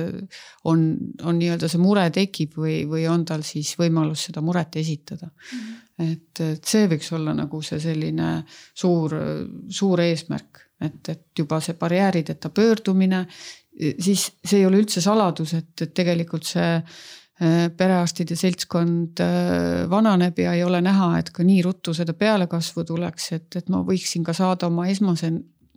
[0.72, 0.86] on,
[1.28, 5.60] on nii-öelda see mure tekib või, või on tal siis võimalus seda muret esitada mm.
[5.60, 6.08] -hmm.
[6.08, 8.32] et, et see võiks olla nagu see selline
[8.72, 9.20] suur,
[9.68, 13.26] suur eesmärk et, et juba see barjäärideta pöördumine,
[14.00, 20.40] siis see ei ole üldse saladus, et, et tegelikult see äh, perearstide seltskond äh, vananeb
[20.40, 24.26] ja ei ole näha, et ka nii ruttu seda pealekasvu tuleks, et, et ma võiksin
[24.28, 25.32] ka saada oma esmase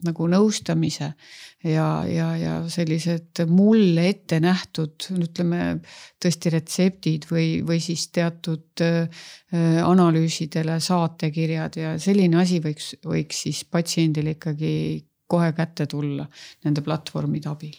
[0.07, 1.13] nagu nõustamise
[1.65, 5.79] ja, ja, ja sellised mulle ette nähtud, ütleme
[6.23, 9.23] tõesti retseptid või, või siis teatud äh,
[9.85, 14.75] analüüsidele saatekirjad ja selline asi võiks, võiks siis patsiendile ikkagi
[15.33, 16.27] kohe kätte tulla
[16.65, 17.79] nende platvormide abil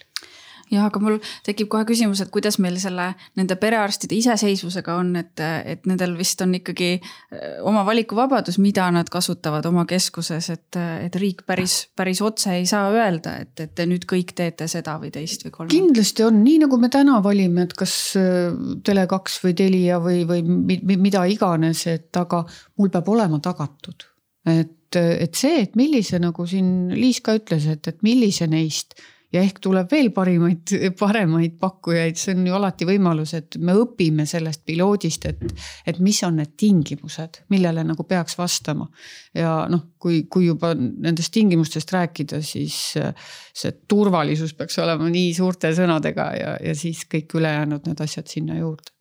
[0.74, 3.10] jah, aga mul tekib kohe küsimus, et kuidas meil selle,
[3.40, 9.10] nende perearstide iseseisvusega on, et, et nendel vist on ikkagi äh, oma valikuvabadus, mida nad
[9.14, 13.88] kasutavad oma keskuses, et, et riik päris, päris otse ei saa öelda, et, et te
[13.90, 15.78] nüüd kõik teete seda või teist või kolmandat.
[15.78, 18.50] kindlasti on, nii nagu me täna valime, et kas äh,
[18.86, 22.44] Tele2 või Telia või, või mida iganes, et aga
[22.80, 24.10] mul peab olema tagatud
[24.50, 28.98] et, et see, et millise, nagu siin Liis ka ütles, et, et millise neist
[29.34, 34.28] ja ehk tuleb veel parimaid, paremaid pakkujaid, see on ju alati võimalus, et me õpime
[34.30, 35.44] sellest piloodist, et,
[35.90, 38.88] et mis on need tingimused, millele nagu peaks vastama.
[39.34, 45.74] ja noh, kui, kui juba nendest tingimustest rääkida, siis see turvalisus peaks olema nii suurte
[45.76, 48.93] sõnadega ja, ja siis kõik ülejäänud need asjad sinna juurde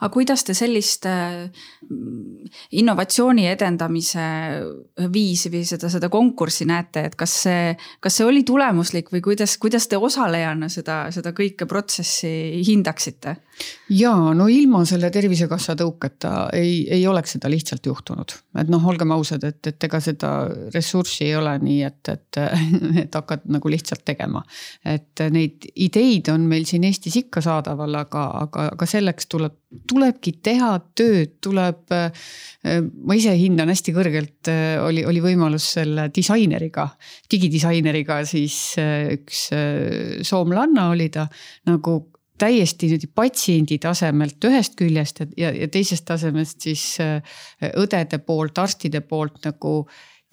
[0.00, 1.46] aga kuidas te sellist äh,
[2.76, 4.26] innovatsiooni edendamise
[5.12, 9.56] viisi või seda, seda konkurssi näete, et kas see, kas see oli tulemuslik või kuidas,
[9.62, 13.36] kuidas te osalejana seda, seda kõike protsessi hindaksite?
[13.90, 19.12] Ja no ilma selle Tervisekassa tõuketa ei, ei oleks seda lihtsalt juhtunud, et noh, olgem
[19.14, 20.32] ausad, et, et ega seda
[20.74, 22.40] ressurssi ei ole nii, et, et,
[23.04, 24.42] et hakkad nagu lihtsalt tegema.
[24.84, 29.56] et neid ideid on meil siin Eestis ikka saadaval, aga, aga, aga selleks tuleb
[29.90, 34.50] tulebki teha tööd, tuleb, ma ise hindan hästi kõrgelt,
[34.86, 36.86] oli, oli võimalus selle disaineriga,
[37.30, 39.48] digidisaineriga siis üks
[40.26, 41.26] soomlanna oli ta
[41.68, 41.98] nagu
[42.38, 46.84] täiesti patsiendi tasemelt ühest küljest ja, ja teisest tasemest siis
[47.72, 49.78] õdede poolt, arstide poolt nagu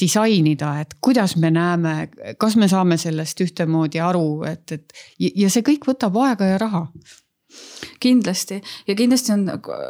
[0.01, 2.09] disainida, et kuidas me näeme,
[2.41, 6.87] kas me saame sellest ühtemoodi aru, et, et ja see kõik võtab aega ja raha
[8.03, 8.59] kindlasti.
[8.87, 9.45] Ja kindlasti on,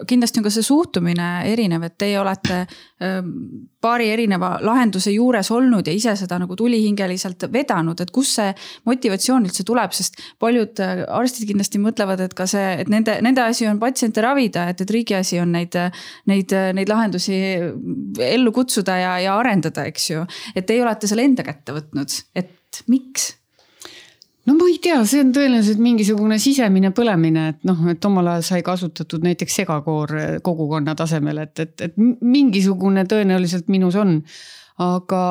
[0.08, 2.64] kindlasti on ka see suhtumine erinev, et teie olete
[3.04, 3.32] ähm,
[3.84, 8.54] paari erineva lahenduse juures olnud ja ise seda nagu tulihingeliselt vedanud, et kust see
[8.90, 13.46] motivatsioon üldse tuleb, sest paljud äh, arstid kindlasti mõtlevad, et ka see, et nende, nende
[13.46, 15.78] asi on patsiente ravida, et, et riigi asi on neid,
[16.30, 17.38] neid, neid lahendusi
[18.34, 20.26] ellu kutsuda ja, ja arendada, eks ju.
[20.56, 23.34] et teie olete selle enda kätte võtnud, et miks
[24.48, 28.48] no ma ei tea, see on tõenäoliselt mingisugune sisemine põlemine, et noh, et omal ajal
[28.50, 34.20] sai kasutatud näiteks segakoor kogukonna tasemel, et, et, et mingisugune tõenäoliselt minus on.
[34.84, 35.24] aga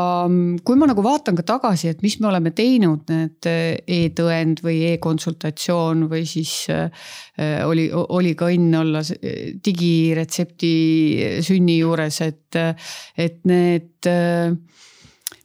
[0.63, 3.49] kui ma nagu vaatan ka tagasi, et mis me oleme teinud, need
[3.91, 7.11] e-tõend või e-konsultatsioon või siis äh,
[7.67, 9.03] oli, oli ka õnn olla
[9.67, 10.77] digiretsepti
[11.43, 12.63] sünni juures, et,
[13.19, 14.13] et need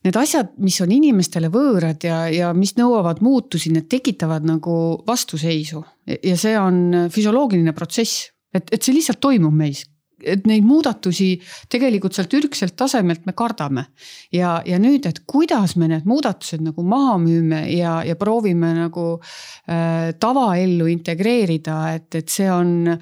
[0.07, 5.83] need asjad, mis on inimestele võõrad ja, ja mis nõuavad muutusi, need tekitavad nagu vastuseisu
[6.07, 9.83] ja see on füsioloogiline protsess, et, et see lihtsalt toimub meis
[10.23, 11.35] et neid muudatusi
[11.69, 13.85] tegelikult sealt ürgselt tasemelt me kardame.
[14.33, 19.07] ja, ja nüüd, et kuidas me need muudatused nagu maha müüme ja, ja proovime nagu
[19.17, 22.97] äh, tavaellu integreerida, et, et see on.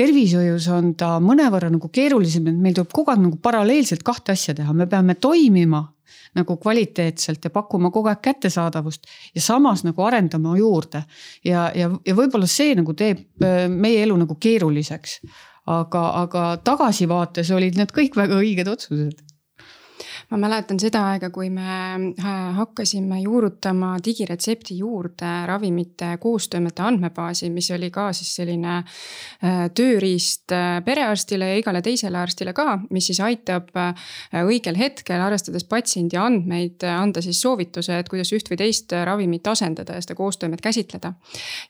[0.00, 4.54] tervishoius on ta mõnevõrra nagu keerulisem, et meil tuleb kogu aeg nagu paralleelselt kahte asja
[4.54, 5.82] teha, me peame toimima
[6.34, 11.02] nagu kvaliteetselt ja pakkuma kogu aeg kättesaadavust ja samas nagu arendama juurde.
[11.44, 15.20] ja, ja, ja võib-olla see nagu teeb äh, meie elu nagu keeruliseks.
[15.70, 19.29] aga, aga tagasivaates olid need kõik väga õiged otsused
[20.30, 27.70] ma mäletan seda aega, kui me äh, hakkasime juurutama digiretsepti juurde ravimite koostoimete andmebaasi, mis
[27.74, 33.20] oli ka siis selline äh, tööriist äh, perearstile ja igale teisele arstile ka, mis siis
[33.24, 39.46] aitab õigel hetkel, arvestades patsiendi andmeid, anda siis soovituse, et kuidas üht või teist ravimit
[39.50, 41.12] asendada ja seda koostoimet käsitleda.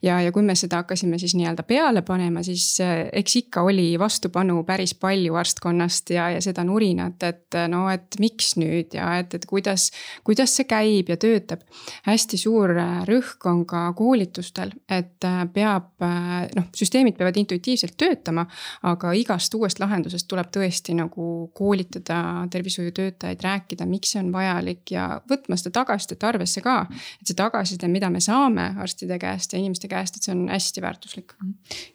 [0.03, 4.62] ja, ja kui me seda hakkasime siis nii-öelda peale panema, siis eks ikka oli vastupanu
[4.68, 9.35] päris palju arstkonnast ja, ja seda nurinat, et no, et miks miks nüüd ja et,
[9.35, 9.91] et kuidas,
[10.25, 11.63] kuidas see käib ja töötab.
[12.07, 17.97] hästi suur äh, rõhk on ka koolitustel, et äh, peab äh, noh, süsteemid peavad intuitiivselt
[17.97, 18.47] töötama,
[18.83, 25.21] aga igast uuest lahendusest tuleb tõesti nagu koolitada tervishoiutöötajaid, rääkida, miks see on vajalik ja
[25.31, 26.87] võtma seda tagasisidet arvesse ka.
[27.21, 30.83] et see tagasiside, mida me saame arstide käest ja inimeste käest, et see on hästi
[30.83, 31.37] väärtuslik.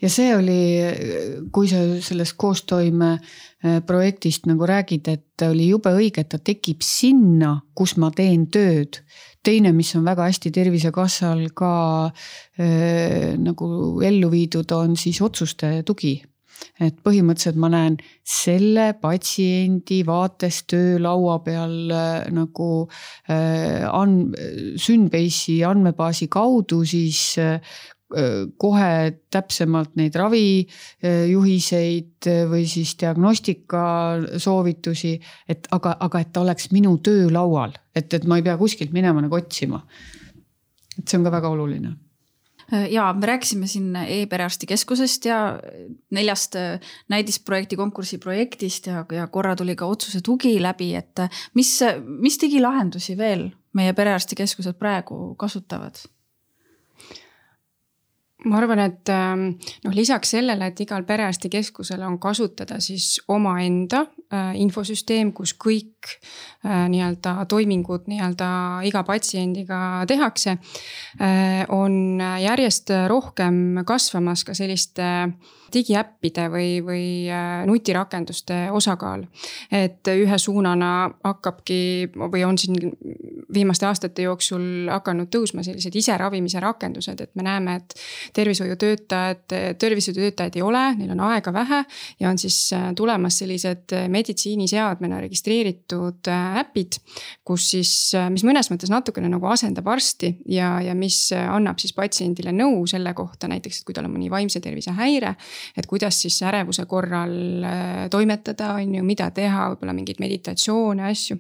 [0.02, 0.62] ja see oli,
[1.52, 3.18] kui sa sellest koostoime
[3.88, 9.02] projektist nagu räägid, et oli jube õige, et ta tekib sinna, kus ma teen tööd.
[9.46, 11.74] teine, mis on väga hästi Tervisekassal ka
[12.10, 13.68] äh, nagu
[14.02, 16.16] ellu viidud, on siis otsuste tugi
[16.84, 17.98] et põhimõtteliselt ma näen
[18.28, 22.70] selle patsiendi vaates töölaua peal äh, nagu
[23.32, 24.36] äh, and-,
[24.82, 27.60] Synbase'i andmebaasi kaudu siis äh,
[28.58, 33.82] kohe täpsemalt neid ravijuhiseid või siis diagnostika
[34.38, 35.16] soovitusi,
[35.50, 39.22] et aga, aga et ta oleks minu töölaual, et, et ma ei pea kuskilt minema
[39.26, 39.82] nagu otsima.
[40.96, 41.96] et see on ka väga oluline
[42.90, 45.60] ja me rääkisime siin e-perearstikeskusest ja
[46.12, 46.56] neljast
[47.10, 51.22] näidisprojekti konkursi projektist ja, ja korra tuli ka otsuse tugi läbi, et
[51.54, 56.02] mis, mis digilahendusi veel meie perearstikeskused praegu kasutavad?
[58.46, 59.48] Ma arvan, et ähm,
[59.86, 64.06] noh, lisaks sellele, et igal perearstikeskusel on kasutada siis omaenda
[64.56, 66.10] infosüsteem, kus kõik
[66.66, 68.50] äh, nii-öelda toimingud nii-öelda
[68.88, 70.58] iga patsiendiga tehakse.
[71.22, 75.30] Äh, on järjest rohkem kasvamas ka selliste
[75.76, 77.06] digiäppide või, või
[77.68, 79.26] nutirakenduste osakaal.
[79.72, 82.94] et ühe suunana hakkabki või on siin
[83.54, 87.96] viimaste aastate jooksul hakanud tõusma sellised iseravimise rakendused, et me näeme, et
[88.34, 89.44] tervishoiutöötajad,
[89.80, 91.84] tervishoiutöötajaid ei ole, neil on aega vähe
[92.20, 97.00] ja on siis äh, tulemas sellised äh, meditsiiniseadmena registreeritud äh, äpid.
[97.46, 97.92] kus siis,
[98.34, 103.14] mis mõnes mõttes natukene nagu asendab arsti ja, ja mis annab siis patsiendile nõu selle
[103.14, 105.36] kohta näiteks, et kui tal on mõni vaimse tervise häire.
[105.78, 107.36] et kuidas siis ärevuse korral
[108.12, 111.38] toimetada, on ju, mida teha, võib-olla mingeid meditatsioone, asju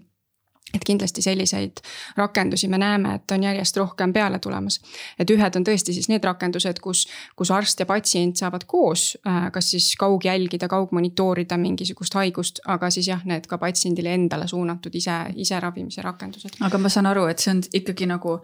[0.73, 1.82] et kindlasti selliseid
[2.17, 4.80] rakendusi me näeme, et on järjest rohkem peale tulemas.
[5.19, 9.51] et ühed on tõesti siis need rakendused, kus, kus arst ja patsient saavad koos äh,
[9.51, 15.17] kas siis kaugjälgida, kaugmonitoorida mingisugust haigust, aga siis jah, need ka patsiendile endale suunatud ise,
[15.36, 16.60] ise ravimise rakendused.
[16.62, 18.39] aga ma saan aru, et see on ikkagi nagu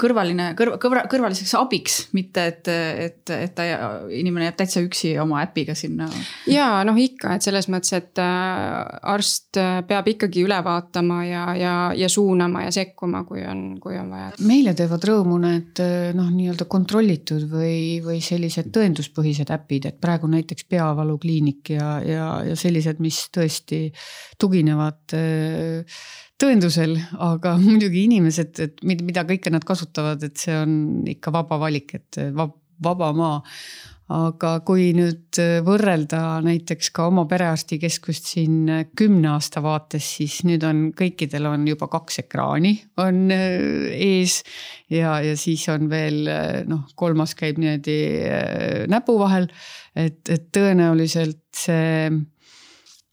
[0.00, 3.66] kõrvaline, kõrva, kõrva, kõrvaliseks abiks, mitte et, et, et ta,
[4.12, 6.08] inimene jääb täitsa üksi oma äpiga sinna.
[6.50, 11.44] ja noh, ikka, et selles mõttes, et äh, arst äh, peab ikkagi üle vaatama ja,
[11.58, 14.32] ja, ja suunama ja sekkuma, kui on, kui on vaja.
[14.46, 20.30] meile teevad rõõmu need äh, noh, nii-öelda kontrollitud või, või sellised tõenduspõhised äpid, et praegu
[20.30, 23.88] näiteks peavalukliinik ja, ja, ja sellised, mis tõesti
[24.40, 25.98] tuginevad äh,
[26.40, 30.78] tõendusel, aga muidugi inimesed, et mida kõike nad kasutavad, et see on
[31.16, 33.42] ikka vaba valik, et vab, vaba maa.
[34.06, 35.34] aga kui nüüd
[35.66, 41.88] võrrelda näiteks ka oma perearstikeskust siin kümne aasta vaates, siis nüüd on kõikidel on juba
[41.90, 44.44] kaks ekraani on ees.
[44.92, 46.22] ja, ja siis on veel
[46.70, 47.98] noh, kolmas käib niimoodi
[48.92, 49.50] näpu vahel,
[49.96, 52.12] et, et tõenäoliselt see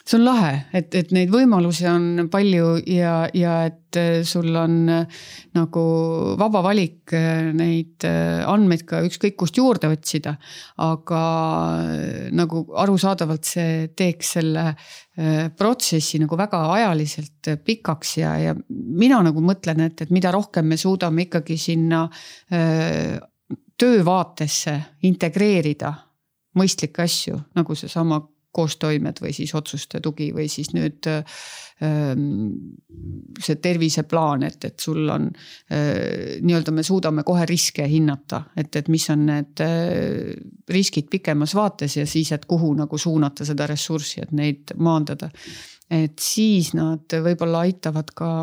[0.04, 4.76] see on lahe, et, et neid võimalusi on palju ja, ja et äh, sul on
[4.92, 5.22] äh,
[5.56, 5.84] nagu
[6.40, 10.36] vaba valik äh, neid andmeid ka ükskõik kust juurde otsida.
[10.84, 11.22] aga
[12.36, 14.66] nagu arusaadavalt see teeks selle
[15.58, 20.78] protsessi nagu väga ajaliselt pikaks ja, ja mina nagu mõtlen, et, et mida rohkem me
[20.78, 22.08] suudame ikkagi sinna
[23.78, 24.74] töövaatesse
[25.06, 25.94] integreerida
[26.58, 28.20] mõistlikke asju, nagu seesama
[28.54, 32.24] koostoimed või siis otsuste tugi või siis nüüd ähm,
[33.42, 35.28] see terviseplaan, et, et sul on
[35.74, 40.34] äh, nii-öelda me suudame kohe riske hinnata, et, et mis on need äh,
[40.70, 45.32] riskid pikemas vaates ja siis, et kuhu nagu suunata seda ressurssi, et neid maandada.
[45.90, 48.34] et siis nad võib-olla aitavad ka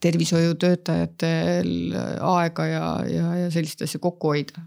[0.00, 4.66] tervishoiutöötajatel aega ja, ja, ja sellist asja kokku hoida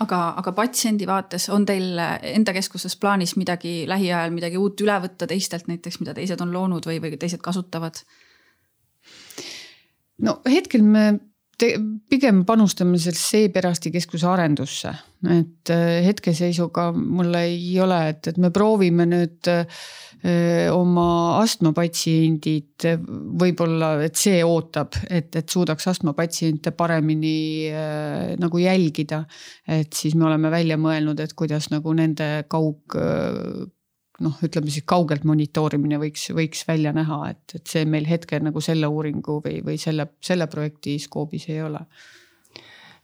[0.00, 1.98] aga, aga patsiendi vaates on teil
[2.32, 6.86] enda keskuses plaanis midagi lähiajal midagi uut üle võtta teistelt näiteks, mida teised on loonud
[6.88, 8.02] või, või teised kasutavad?
[10.22, 11.31] no hetkel me
[12.10, 14.92] pigem panustame sellesse e-perearstikeskuse arendusse,
[15.32, 19.82] et äh, hetkeseisuga mul ei ole, et, et me proovime nüüd äh,
[20.74, 21.06] oma
[21.40, 22.86] astmapatsiendid
[23.42, 27.36] võib-olla, et see ootab, et, et suudaks astmapatsiente paremini
[27.70, 29.24] äh, nagu jälgida.
[29.66, 32.98] et siis me oleme välja mõelnud, et kuidas nagu nende kaug
[34.22, 38.62] noh, ütleme siis kaugelt monitoorimine võiks, võiks välja näha, et, et see meil hetkel nagu
[38.64, 41.82] selle uuringu või, või selle, selle projekti skoobis ei ole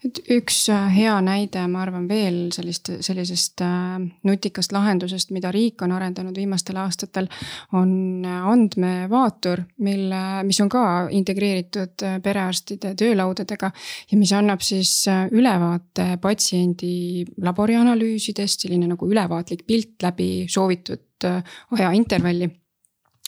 [0.07, 3.97] et üks äh, hea näide, ma arvan veel sellist, sellisest äh,
[4.29, 7.27] nutikast lahendusest, mida riik on arendanud viimastel aastatel,
[7.79, 7.91] on
[8.27, 10.85] äh, andmevaatur, mille, mis on ka
[11.15, 13.73] integreeritud perearstide töölaudadega
[14.13, 14.93] ja mis annab siis
[15.35, 21.27] ülevaate patsiendi laborianalüüsidest, selline nagu ülevaatlik pilt läbi soovitud
[21.75, 22.47] ajaintervalli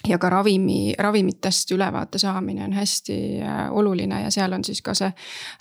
[0.09, 4.95] ja ka ravimi, ravimitest ülevaate saamine on hästi äh, oluline ja seal on siis ka
[4.97, 5.11] see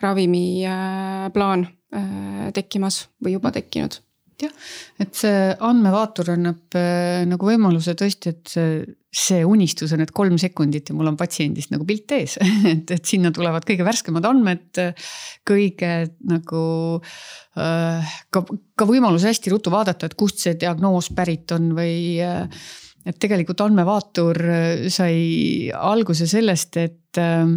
[0.02, 4.00] ravimiplaan äh, tekkimas või juba tekkinud.
[4.40, 4.52] Jah,
[5.04, 8.78] et see andmevaatur annab äh, nagu võimaluse tõesti, et see,
[9.12, 12.38] see unistus on, et kolm sekundit ja mul on patsiendist nagu pilt ees.
[12.72, 14.80] Et, et sinna tulevad kõige värskemad andmed,
[15.48, 15.92] kõige
[16.30, 16.62] nagu
[17.60, 18.46] äh, ka,
[18.80, 22.64] ka võimalus hästi ruttu vaadata, et kust see diagnoos pärit on või äh,
[23.10, 24.38] et tegelikult andmevaatur
[24.94, 27.48] sai alguse sellest, et äh,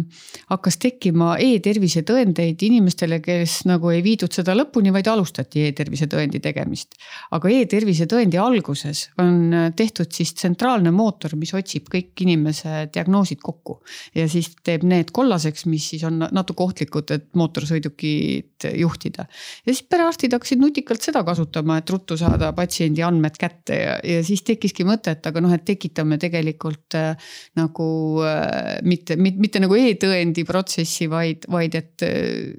[0.49, 6.41] hakkas tekkima e-tervise tõendeid inimestele, kes nagu ei viidud seda lõpuni, vaid alustati e-tervise tõendi
[6.43, 6.97] tegemist.
[7.31, 13.41] aga e-tervise tõendi alguses on äh, tehtud siis tsentraalne mootor, mis otsib kõik inimese diagnoosid
[13.43, 13.81] kokku.
[14.15, 19.27] ja siis teeb need kollaseks, mis siis on natuke ohtlikud, et mootorsõidukit juhtida.
[19.65, 24.23] ja siis perearstid hakkasid nutikalt seda kasutama, et ruttu saada patsiendi andmed kätte ja, ja
[24.25, 27.87] siis tekkiski mõte, et aga noh, et tekitame tegelikult äh, nagu
[28.25, 32.49] äh, mitte, mitte mitte nagu e-tõendi protsessi, vaid, vaid et äh,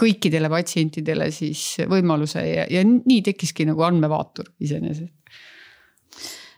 [0.00, 5.16] kõikidele patsientidele siis võimaluse ja, ja nii tekkiski nagu andmevaatur iseenesest.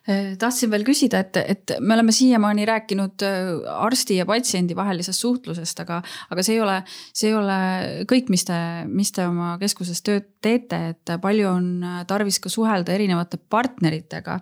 [0.02, 5.84] Tahtsin veel küsida, et, et me oleme siiamaani rääkinud äh, arsti ja patsiendi vahelisest suhtlusest,
[5.84, 6.00] aga,
[6.34, 6.80] aga see ei ole,
[7.14, 7.58] see ei ole
[8.10, 8.58] kõik, mis te,
[8.90, 11.68] mis te oma keskuses tööd teete, et palju on
[12.10, 14.40] tarvis ka suhelda erinevate partneritega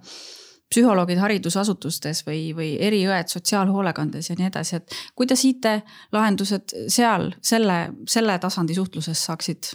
[0.71, 8.39] psühholoogid haridusasutustes või, või eriõed sotsiaalhoolekandes ja nii edasi, et kuidas IT-lahendused seal selle, selle
[8.43, 9.73] tasandi suhtluses saaksid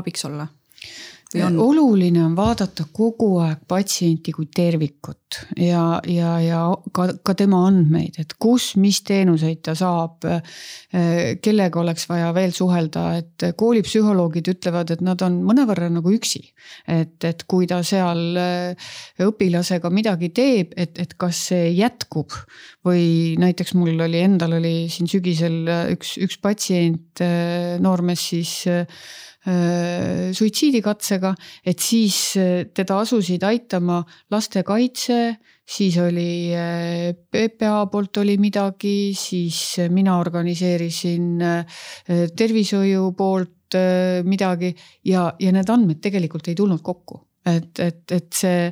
[0.00, 0.48] abiks olla?
[1.38, 1.54] On...
[1.62, 6.62] oluline on vaadata kogu aeg patsienti kui tervikut ja, ja, ja
[6.96, 10.26] ka, ka tema andmeid, et kus, mis teenuseid ta saab.
[11.44, 16.42] kellega oleks vaja veel suhelda, et koolipsühholoogid ütlevad, et nad on mõnevõrra nagu üksi.
[16.90, 18.34] et, et kui ta seal
[19.22, 22.34] õpilasega midagi teeb, et, et kas see jätkub
[22.86, 25.62] või näiteks mul oli endal oli siin sügisel
[25.94, 27.22] üks, üks patsient,
[27.78, 28.86] noormees siis Äh,
[30.36, 31.30] suitsiidikatsega,
[31.64, 35.20] et siis äh, teda asusid aitama lastekaitse,
[35.64, 41.40] siis oli äh, PPA poolt oli midagi, siis mina organiseerisin
[42.36, 43.56] tervishoiu poolt
[44.26, 44.72] midagi
[45.06, 48.68] ja, ja need andmed tegelikult ei tulnud kokku et, et, et see,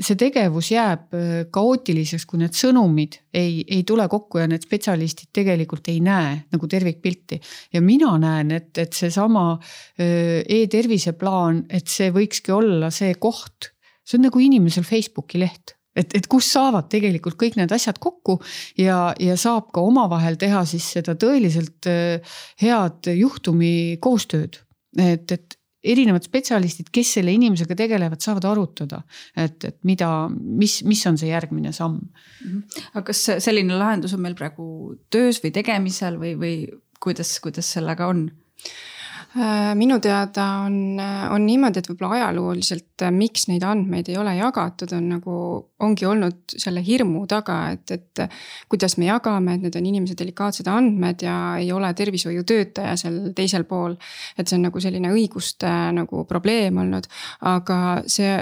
[0.00, 1.12] see tegevus jääb
[1.52, 6.70] kaootiliseks, kui need sõnumid ei, ei tule kokku ja need spetsialistid tegelikult ei näe nagu
[6.70, 7.40] tervikpilti.
[7.72, 9.58] ja mina näen, et, et seesama
[9.98, 13.74] e-tervise plaan, et see võikski olla see koht,
[14.04, 18.38] see on nagu inimesel Facebooki leht et, et kus saavad tegelikult kõik need asjad kokku
[18.80, 21.88] ja, ja saab ka omavahel teha siis seda tõeliselt
[22.62, 24.58] head juhtumi koostööd.
[24.98, 29.02] et, et erinevad spetsialistid, kes selle inimesega tegelevad, saavad arutada,
[29.36, 32.00] et, et mida, mis, mis on see järgmine samm.
[32.44, 32.62] Mhm.
[32.94, 34.66] aga kas selline lahendus on meil praegu
[35.12, 36.56] töös või tegemisel või, või
[37.04, 38.28] kuidas, kuidas sellega on?
[39.34, 41.00] Äh, minu teada on,
[41.34, 45.38] on niimoodi, et võib-olla ajalooliselt, äh, miks neid andmeid ei ole jagatud, on nagu,
[45.82, 48.22] ongi olnud selle hirmu taga, et, et.
[48.70, 53.66] kuidas me jagame, et need on inimese delikaatsed andmed ja ei ole tervishoiutöötaja seal teisel
[53.66, 53.98] pool.
[54.38, 57.10] et see on nagu selline õiguste nagu probleem olnud,
[57.50, 58.38] aga see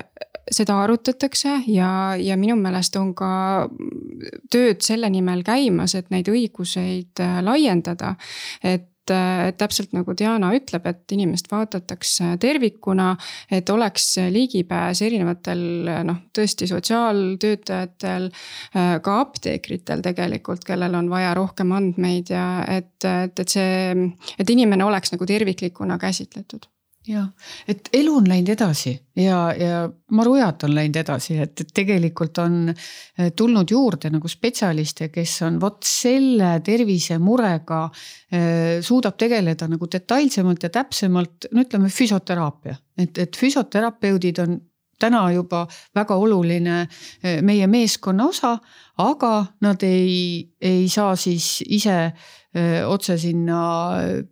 [0.53, 1.91] seda arutatakse ja,
[2.21, 3.33] ja minu meelest on ka
[4.53, 8.17] tööd selle nimel käimas, et neid õiguseid äh, laiendada.
[8.63, 13.13] et et täpselt nagu Diana ütleb, et inimest vaadatakse tervikuna,
[13.51, 15.65] et oleks ligipääs erinevatel
[16.07, 18.29] noh, tõesti sotsiaaltöötajatel,
[18.73, 23.97] ka apteekritel tegelikult, kellel on vaja rohkem andmeid ja et, et, et see,
[24.39, 26.72] et inimene oleks nagu terviklikuna käsitletud
[27.09, 27.29] jah,
[27.69, 29.83] et elu on läinud edasi ja, ja
[30.15, 35.83] marujad on läinud edasi, et, tegelikult on eh, tulnud juurde nagu spetsialiste, kes on vot
[35.87, 44.45] selle tervisemurega eh, suudab tegeleda nagu detailsemalt ja täpsemalt, no ütleme füsioteraapia, et, et füsioterapeudid
[44.45, 44.61] on
[45.03, 48.55] täna juba väga oluline eh, meie meeskonna osa,
[49.03, 49.35] aga
[49.65, 52.13] nad ei, ei saa siis ise
[52.53, 53.59] otse sinna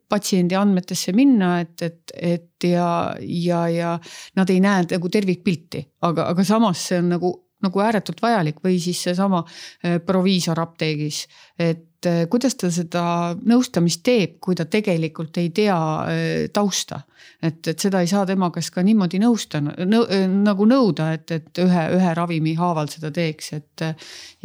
[0.08, 2.88] patsiendi andmetesse minna, et, et, et ja,
[3.20, 3.94] ja, ja
[4.36, 7.30] nad ei näe nagu tervikpilti, aga, aga samas see on nagu,
[7.64, 9.40] nagu ääretult vajalik või siis seesama
[10.04, 11.22] proviisor apteegis,
[11.56, 11.86] et
[12.32, 13.04] kuidas ta seda
[13.36, 15.78] nõustamist teeb, kui ta tegelikult ei tea
[16.52, 17.02] tausta
[17.42, 20.04] et, et seda ei saa tema käest ka niimoodi nõusta nõu,
[20.44, 23.84] nagu nõuda, et, et ühe, ühe ravimi haaval seda teeks, et.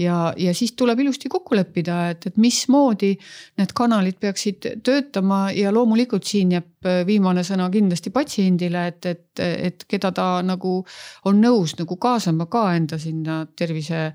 [0.01, 3.13] ja, ja siis tuleb ilusti kokku leppida, et, et mismoodi
[3.59, 9.87] need kanalid peaksid töötama ja loomulikult siin jääb viimane sõna kindlasti patsiendile, et, et, et
[9.89, 10.77] keda ta nagu
[11.25, 14.11] on nõus nagu kaasama ka enda sinna tervise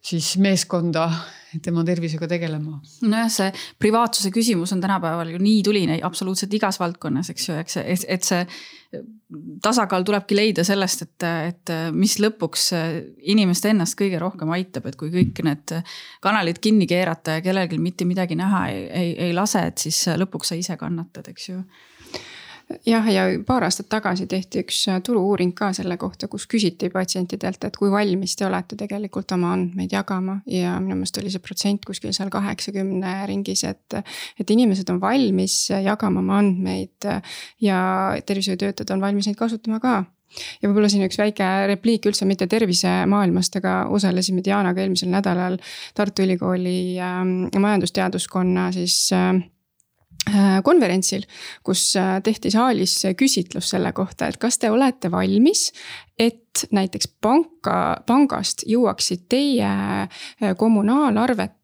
[0.00, 1.08] siis meeskonda
[1.62, 2.78] tema tervisega tegelema.
[3.02, 3.48] nojah, see
[3.82, 7.76] privaatsuse küsimus on tänapäeval ju nii tuline absoluutselt igas valdkonnas, eks ju, eks,
[8.06, 8.44] et see
[9.62, 12.70] tasakaal tulebki leida sellest, et, et mis lõpuks
[13.34, 15.76] inimest ennast kõige rohkem aitab, et kui kõik need
[16.22, 20.52] kanalid kinni keerata ja kellelgi mitte midagi näha ei, ei, ei lase, et siis lõpuks
[20.52, 21.62] sa ise kannatad, eks ju
[22.86, 27.64] jah, ja paar aastat tagasi tehti üks äh, turu-uuring ka selle kohta, kus küsiti patsientidelt,
[27.66, 31.84] et kui valmis te olete tegelikult oma andmeid jagama ja minu meelest oli see protsent
[31.88, 33.98] kuskil seal kaheksakümne ringis, et.
[34.40, 37.08] et inimesed on valmis jagama oma andmeid
[37.60, 37.82] ja
[38.26, 40.02] tervishoiutöötajad on valmis neid kasutama ka
[40.62, 45.58] ja võib-olla siin üks väike repliik üldse mitte tervisemaailmast, aga osalesime Dianaga eelmisel nädalal
[45.94, 47.24] Tartu Ülikooli äh,
[47.58, 49.59] majandusteaduskonna siis äh, Äh,
[50.64, 51.24] konverentsil,
[51.66, 55.70] kus äh, tehti saalis küsitlus selle kohta, et kas te olete valmis,
[56.20, 60.20] et näiteks panka, pangast jõuaksid teie äh,
[60.58, 61.58] kommunaalarvete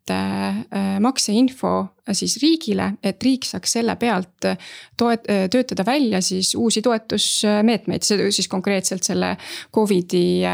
[1.03, 1.71] makseinfo
[2.15, 4.47] siis riigile, et riik saaks selle pealt
[4.95, 9.33] toet-, töötada välja siis uusi toetusmeetmeid, see siis konkreetselt selle
[9.75, 10.47] Covidi,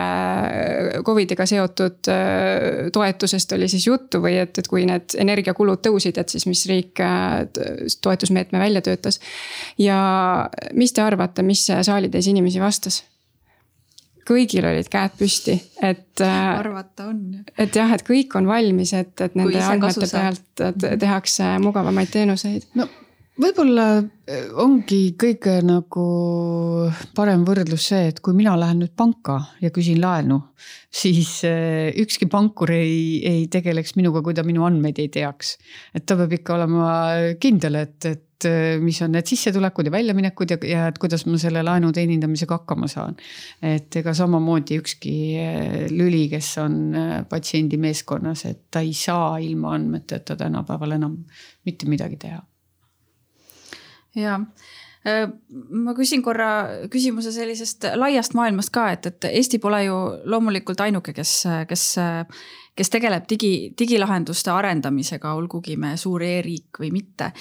[1.04, 2.08] Covidiga seotud
[2.96, 7.04] toetusest oli siis juttu või et, et kui need energiakulud tõusid, et siis mis riik
[8.00, 9.20] toetusmeetme välja töötas.
[9.76, 10.00] ja
[10.72, 13.02] mis te arvate, mis saalitäis inimesi vastas?
[14.28, 16.08] Kõigil olid käed püsti, et.
[16.20, 17.22] Äh, arvata on.
[17.58, 20.66] et jah, et kõik on valmis, et, et nende andmete pealt
[21.02, 22.68] tehakse mugavamaid teenuseid.
[22.78, 22.88] no
[23.40, 23.84] võib-olla
[24.28, 26.02] äh, ongi kõige nagu
[27.16, 30.38] parem võrdlus see, et kui mina lähen nüüd panka ja küsin laenu,
[30.92, 35.56] siis äh, ükski pankur ei, ei tegeleks minuga, kui ta minu andmeid ei teaks.
[35.94, 36.90] et ta peab ikka olema
[37.40, 41.40] kindel, et, et äh, mis on need sissetulekud ja väljaminekud ja, ja et kuidas ma
[41.40, 43.16] selle laenu teenindamisega hakkama saan.
[43.64, 45.16] et ega samamoodi ükski
[45.88, 46.78] lüli, kes on
[47.32, 51.22] patsiendi meeskonnas, et ta ei saa ilma andmeteta tänapäeval enam
[51.64, 52.42] mitte midagi teha
[54.18, 54.38] ja
[55.06, 55.26] äh,
[55.70, 61.14] ma küsin korra küsimuse sellisest laiast maailmast ka, et, et Eesti pole ju loomulikult ainuke,
[61.16, 61.36] kes,
[61.68, 61.86] kes,
[62.78, 67.32] kes tegeleb digi, digilahenduste arendamisega, olgugi me suur e-riik või mitte.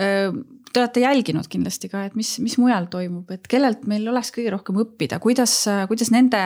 [0.00, 0.30] Äh,
[0.72, 4.52] te olete jälginud kindlasti ka, et mis, mis mujal toimub, et kellelt meil oleks kõige
[4.54, 5.54] rohkem õppida, kuidas,
[5.90, 6.42] kuidas nende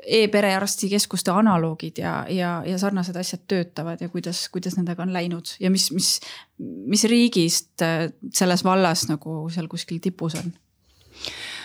[0.00, 5.70] e-perearstikeskuste analoogid ja, ja, ja sarnased asjad töötavad ja kuidas, kuidas nendega on läinud ja
[5.72, 6.16] mis, mis,
[6.60, 7.86] mis riigist
[8.34, 10.52] selles vallas nagu seal kuskil tipus on?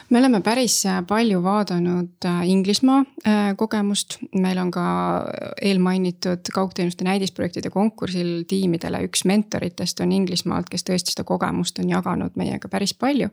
[0.09, 4.85] Me oleme päris äh, palju vaadanud äh, Inglismaa äh, kogemust, meil on ka
[5.61, 12.37] eelmainitud kaugteenuste näidisprojektide konkursil tiimidele üks mentoritest on Inglismaalt, kes tõesti seda kogemust on jaganud
[12.37, 13.31] meiega päris palju.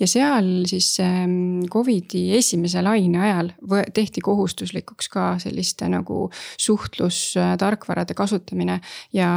[0.00, 3.52] ja seal siis ähm, Covidi esimese laine ajal
[3.94, 8.80] tehti kohustuslikuks ka selliste nagu suhtlustarkvarade kasutamine
[9.14, 9.30] ja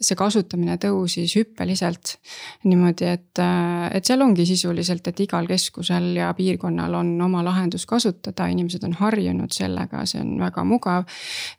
[0.00, 2.16] see kasutamine tõusis hüppeliselt.
[2.64, 3.44] niimoodi, et,
[3.92, 8.84] et seal ongi sisuliselt, et igal keskusel linnal ja piirkonnal on oma lahendus kasutada, inimesed
[8.84, 11.04] on harjunud sellega, see on väga mugav.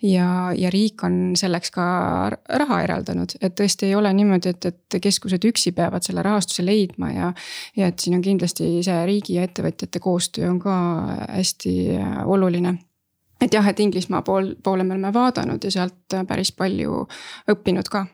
[0.01, 5.01] ja, ja riik on selleks ka raha eraldanud, et tõesti ei ole niimoodi, et, et
[5.01, 7.33] keskused üksi peavad selle rahastuse leidma ja.
[7.75, 10.75] ja et siin on kindlasti see riigi ja ettevõtjate koostöö on ka
[11.29, 11.75] hästi
[12.25, 12.77] oluline
[13.41, 17.05] et jah, et Inglismaa pool, poole me oleme vaadanud ja sealt päris palju
[17.51, 18.05] õppinud ka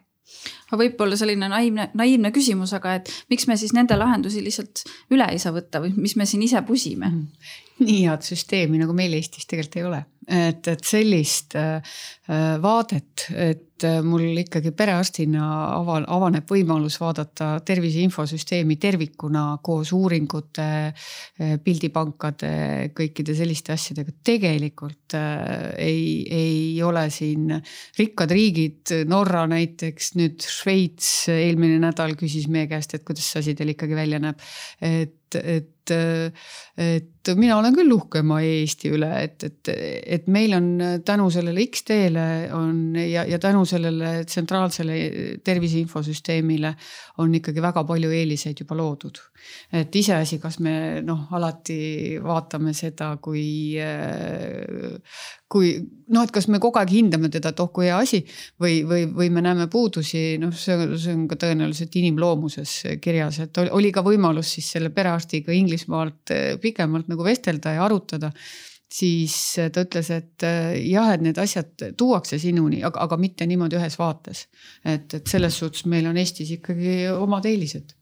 [0.71, 5.39] võib-olla selline naiivne, naiivne küsimus, aga et miks me siis nende lahendusi lihtsalt üle ei
[5.41, 7.11] saa võtta või mis me siin ise pusime?
[7.81, 11.95] Nii head süsteemi nagu meil Eestis tegelikult ei ole, et, et sellist äh,
[12.61, 20.67] vaadet, et äh, mul ikkagi perearstina avan, avaneb võimalus vaadata tervise infosüsteemi tervikuna koos uuringute,
[20.93, 22.51] äh, pildipankade,
[22.97, 24.13] kõikide selliste asjadega.
[24.23, 27.49] tegelikult äh, ei, ei ole siin
[27.99, 33.57] rikkad riigid, Norra näiteks nüüd Šveits eelmine nädal küsis meie käest, et kuidas see asi
[33.57, 34.45] teil ikkagi välja näeb.
[34.81, 39.71] et, et, et mina olen küll uhke oma Eesti üle, et, et,
[40.17, 40.69] et meil on
[41.05, 42.25] tänu sellele X-teele
[42.57, 44.97] on ja, ja tänu sellele tsentraalsele
[45.45, 46.73] tervise infosüsteemile
[47.21, 49.21] on ikkagi väga palju eeliseid juba loodud.
[49.73, 53.73] et iseasi, kas me noh, alati vaatame seda, kui,
[55.49, 55.71] kui
[56.13, 58.21] noh, et kas me kogu aeg hindame teda, et oh kui hea asi
[58.61, 63.61] või, või, või me näeme puudusi, noh, see, see on ka tõenäoliselt inimloomuses kirjas, et
[63.63, 68.31] oli ka võimalus siis selle perearstiga Inglismaalt eh, pikemalt nagu vestelda ja arutada
[68.91, 69.35] siis
[69.71, 73.95] ta ütles, et eh, jah, et need asjad tuuakse sinuni, aga, aga mitte niimoodi ühes
[73.99, 74.47] vaates.
[74.83, 77.95] et, et selles suhtes meil on Eestis ikkagi omad eelised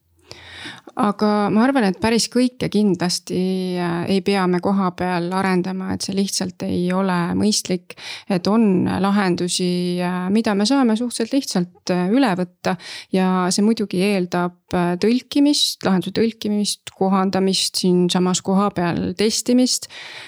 [0.99, 3.39] aga ma arvan, et päris kõike kindlasti
[3.80, 7.95] äh, ei pea me koha peal arendama, et see lihtsalt ei ole mõistlik.
[8.30, 12.75] et on lahendusi, äh, mida me saame suhteliselt lihtsalt äh, üle võtta
[13.15, 19.88] ja see muidugi eeldab tõlkimist, lahenduse tõlkimist, kohandamist siinsamas kohapeal testimist.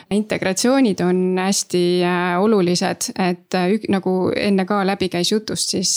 [0.10, 1.84] integratsioonid on hästi
[2.42, 5.94] olulised, et nagu enne ka läbi käis jutust, siis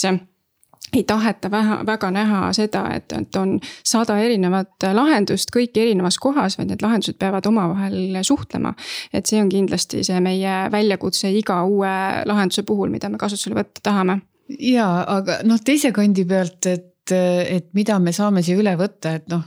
[0.95, 6.57] ei taheta väga, väga näha seda, et, et on sada erinevat lahendust, kõik erinevas kohas,
[6.59, 8.73] vaid need lahendused peavad omavahel suhtlema.
[9.13, 13.83] et see on kindlasti see meie väljakutse iga uue lahenduse puhul, mida me kasutusele võtta
[13.83, 14.21] tahame.
[14.59, 14.87] ja,
[15.17, 19.43] aga noh, teise kandi pealt, et, et mida me saame siia üle võtta, et noh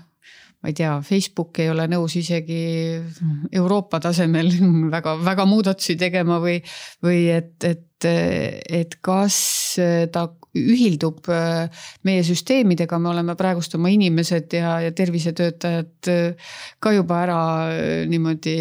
[0.59, 2.63] ma ei tea, Facebook ei ole nõus isegi
[3.55, 4.51] Euroopa tasemel
[4.95, 6.59] väga-väga muudatusi tegema või,
[7.05, 9.39] või et, et, et kas
[10.13, 10.27] ta
[10.57, 11.69] ühildub äh,
[12.09, 18.05] meie süsteemidega, me oleme praegust oma inimesed ja, ja tervisetöötajad äh, ka juba ära äh,
[18.09, 18.57] niimoodi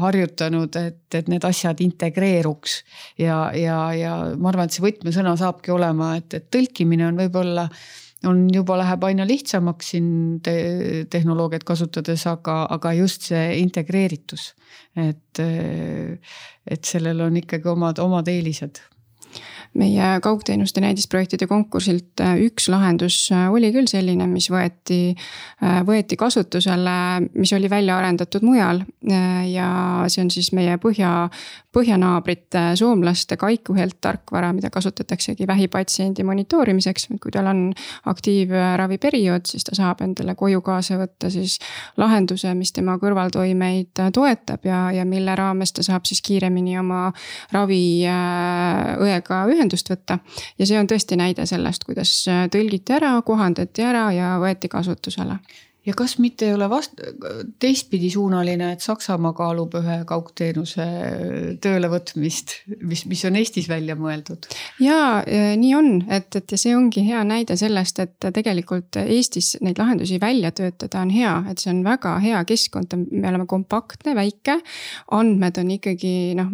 [0.00, 2.80] harjutanud, et, et need asjad integreeruks.
[3.20, 7.68] ja, ja, ja ma arvan, et see võtmesõna saabki olema, et, et tõlkimine on võib-olla
[8.28, 10.08] on juba läheb aina lihtsamaks siin
[10.44, 10.52] te
[11.10, 14.52] tehnoloogiat kasutades, aga, aga just see integreeritus.
[14.98, 18.82] et, et sellel on ikkagi omad, omad eelised
[19.78, 25.14] meie kaugteenuste näidisprojektide konkursilt äh, üks lahendus äh, oli küll selline, mis võeti,
[25.62, 26.96] äh, võeti kasutusele,
[27.38, 28.82] mis oli välja arendatud mujal.
[29.50, 29.68] ja
[30.08, 31.30] see on siis meie põhja,
[31.72, 37.62] põhjanaabrite soomlaste kaikuhelt tarkvara, mida kasutataksegi vähipatsiendi monitoorimiseks, kui tal on
[38.10, 41.58] aktiivraviperiood, siis ta saab endale koju kaasa võtta siis
[41.96, 47.06] lahenduse, mis tema kõrvaltoimeid toetab ja, ja mille raames ta saab siis kiiremini oma
[47.54, 50.18] raviõega ühendada ühendust võtta.
[50.58, 52.12] ja see on tõesti näide sellest, kuidas
[52.52, 55.38] tõlgiti ära, kohandati ära ja võeti kasutusele
[55.86, 57.00] ja kas mitte ei ole vast-,
[57.58, 60.86] teistpidi suunaline, et Saksamaa kaalub ühe kaugteenuse
[61.62, 64.48] töölevõtmist, mis, mis on Eestis välja mõeldud?
[64.82, 65.22] ja
[65.56, 70.20] nii on, et, et ja see ongi hea näide sellest, et tegelikult Eestis neid lahendusi
[70.20, 74.58] välja töötada on hea, et see on väga hea keskkond, me oleme kompaktne, väike.
[75.16, 76.52] andmed on ikkagi noh,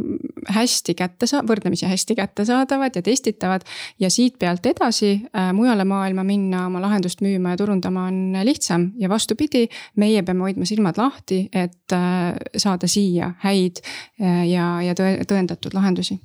[0.55, 3.67] hästi kättesa-, võrdlemisi hästi kättesaadavad ja testitavad.
[3.99, 8.91] ja siit pealt edasi äh, mujale maailma minna oma lahendust müüma ja turundama on lihtsam
[8.99, 9.67] ja vastupidi,
[10.01, 16.19] meie peame hoidma silmad lahti, et äh, saada siia häid äh, ja, ja tõendatud lahendusi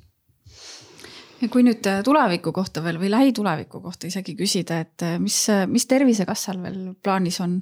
[1.42, 5.38] ja kui nüüd äh, tuleviku kohta veel või lähituleviku kohta isegi küsida, et mis,
[5.68, 7.58] mis Tervisekassal veel plaanis on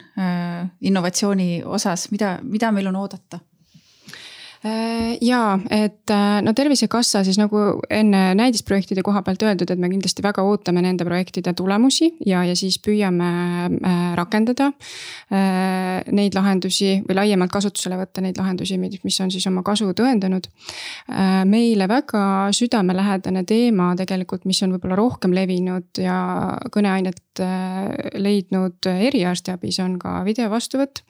[0.81, 3.41] innovatsiooni osas, mida, mida meil on oodata?
[4.65, 9.89] Äh, ja et äh, no Tervisekassa siis nagu enne näidisprojektide koha pealt öeldud, et me
[9.89, 13.31] kindlasti väga ootame nende projektide tulemusi ja, ja siis püüame
[13.71, 14.69] äh, rakendada
[15.31, 20.49] neid lahendusi või laiemalt kasutusele võtta neid lahendusi, mis on siis oma kasu tõendanud.
[21.47, 22.23] meile väga
[22.57, 26.17] südamelähedane teema tegelikult, mis on võib-olla rohkem levinud ja
[26.75, 27.43] kõneainet
[28.19, 31.05] leidnud eriarstiabis, on ka videovastuvõtt.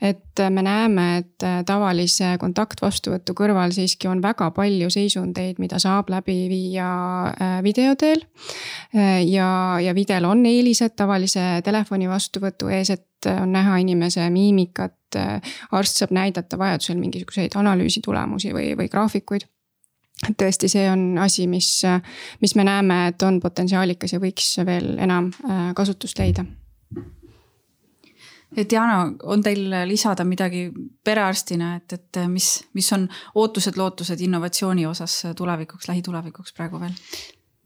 [0.00, 6.10] et me näeme, et tavalise kontaktvastuvõtu vastuvõtu kõrval siiski on väga palju seisundeid, mida saab
[6.12, 6.88] läbi viia
[7.32, 8.22] äh, video teel.
[8.94, 9.48] Äh, ja,
[9.82, 14.94] ja videol on eelised tavalise telefoni vastuvõtu ees, et on näha inimese miimikat.
[15.72, 19.46] arst saab näidata vajadusel mingisuguseid analüüsi tulemusi või, või graafikuid
[20.24, 21.68] et tõesti, see on asi, mis,
[22.40, 26.46] mis me näeme, et on potentsiaalikas ja võiks veel enam äh, kasutust leida
[28.56, 30.70] Diana, on teil lisada midagi
[31.04, 36.96] perearstina, et, et mis, mis on ootused-lootused innovatsiooni osas tulevikuks, lähitulevikuks praegu veel?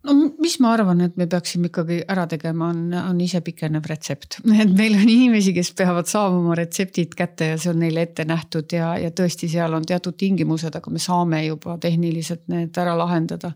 [0.07, 4.73] No mis ma arvan, et me peaksime ikkagi ära tegema, on, on isepikenev retsept, et
[4.77, 8.73] meil on inimesi, kes peavad saama oma retseptid kätte ja see on neile ette nähtud
[8.77, 13.53] ja, ja tõesti, seal on teatud tingimused, aga me saame juba tehniliselt need ära lahendada.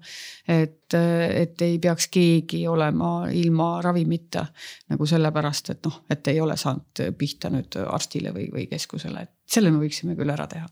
[0.48, 4.44] et, et ei peaks keegi olema ilma ravimita
[4.92, 9.36] nagu sellepärast, et noh, et ei ole saanud pihta nüüd arstile või, või keskusele, et
[9.48, 10.68] selle me võiksime küll ära teha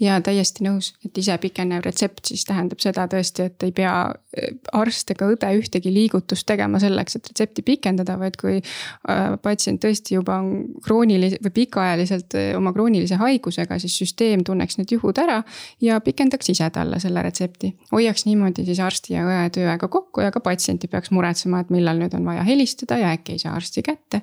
[0.00, 4.50] ja täiesti nõus, et ise pikenev retsept siis tähendab seda tõesti, et ei pea äh,
[4.76, 10.18] arst ega õde ühtegi liigutust tegema selleks, et retsepti pikendada, vaid kui äh, patsient tõesti
[10.18, 15.40] juba on kroonilise või pikaajaliselt äh, oma kroonilise haigusega, siis süsteem tunneks need juhud ära
[15.84, 17.72] ja pikendaks ise talle selle retsepti.
[17.92, 21.72] hoiaks niimoodi siis arsti ja õe tööaega kokku ja ka patsient ei peaks muretsema, et
[21.72, 24.20] millal nüüd on vaja helistada ja äkki ei saa arsti kätte.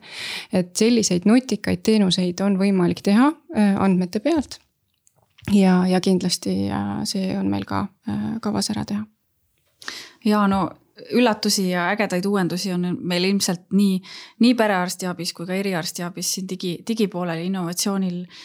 [0.53, 4.59] et selliseid nutikaid teenuseid on võimalik teha andmete pealt
[5.51, 6.55] ja, ja kindlasti
[7.09, 9.03] see on meil ka äh, kavas ära teha.
[10.25, 10.69] ja no
[11.11, 14.01] üllatusi ja ägedaid uuendusi on meil ilmselt nii,
[14.39, 18.43] nii perearstiabis kui ka eriarstiabis siin digi, digipoolel innovatsioonil äh,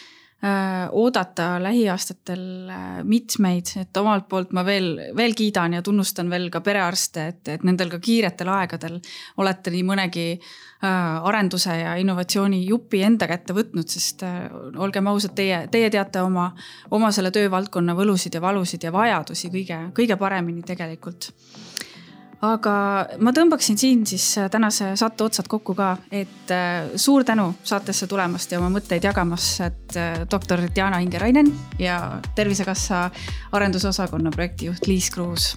[0.91, 6.61] oodata lähiaastatel äh, mitmeid, et omalt poolt ma veel, veel kiidan ja tunnustan veel ka
[6.63, 9.01] perearste, et, et nendel ka kiiretel aegadel
[9.43, 14.47] olete nii mõnegi äh, arenduse ja innovatsiooni jupi enda kätte võtnud, sest äh,
[14.79, 16.53] olgem ausad, teie, teie teate oma,
[16.95, 21.33] oma selle töövaldkonna võlusid ja valusid ja vajadusi kõige, kõige paremini tegelikult
[22.45, 22.73] aga
[23.23, 28.07] ma tõmbaksin siin siis äh, tänase saate otsad kokku ka, et äh, suur tänu saatesse
[28.07, 33.09] tulemast ja oma mõtteid jagamast, et äh, doktor Diana Ingerainen ja Tervisekassa
[33.51, 35.55] arendusosakonna projektijuht Liis Kruus.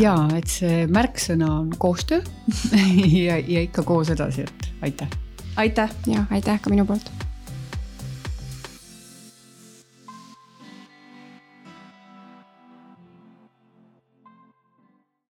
[0.00, 2.22] ja et see märksõna on koostöö
[3.26, 5.08] ja, ja ikka koos edasi, et aitäh.
[5.56, 5.96] aitäh.
[6.06, 7.27] ja aitäh ka minu poolt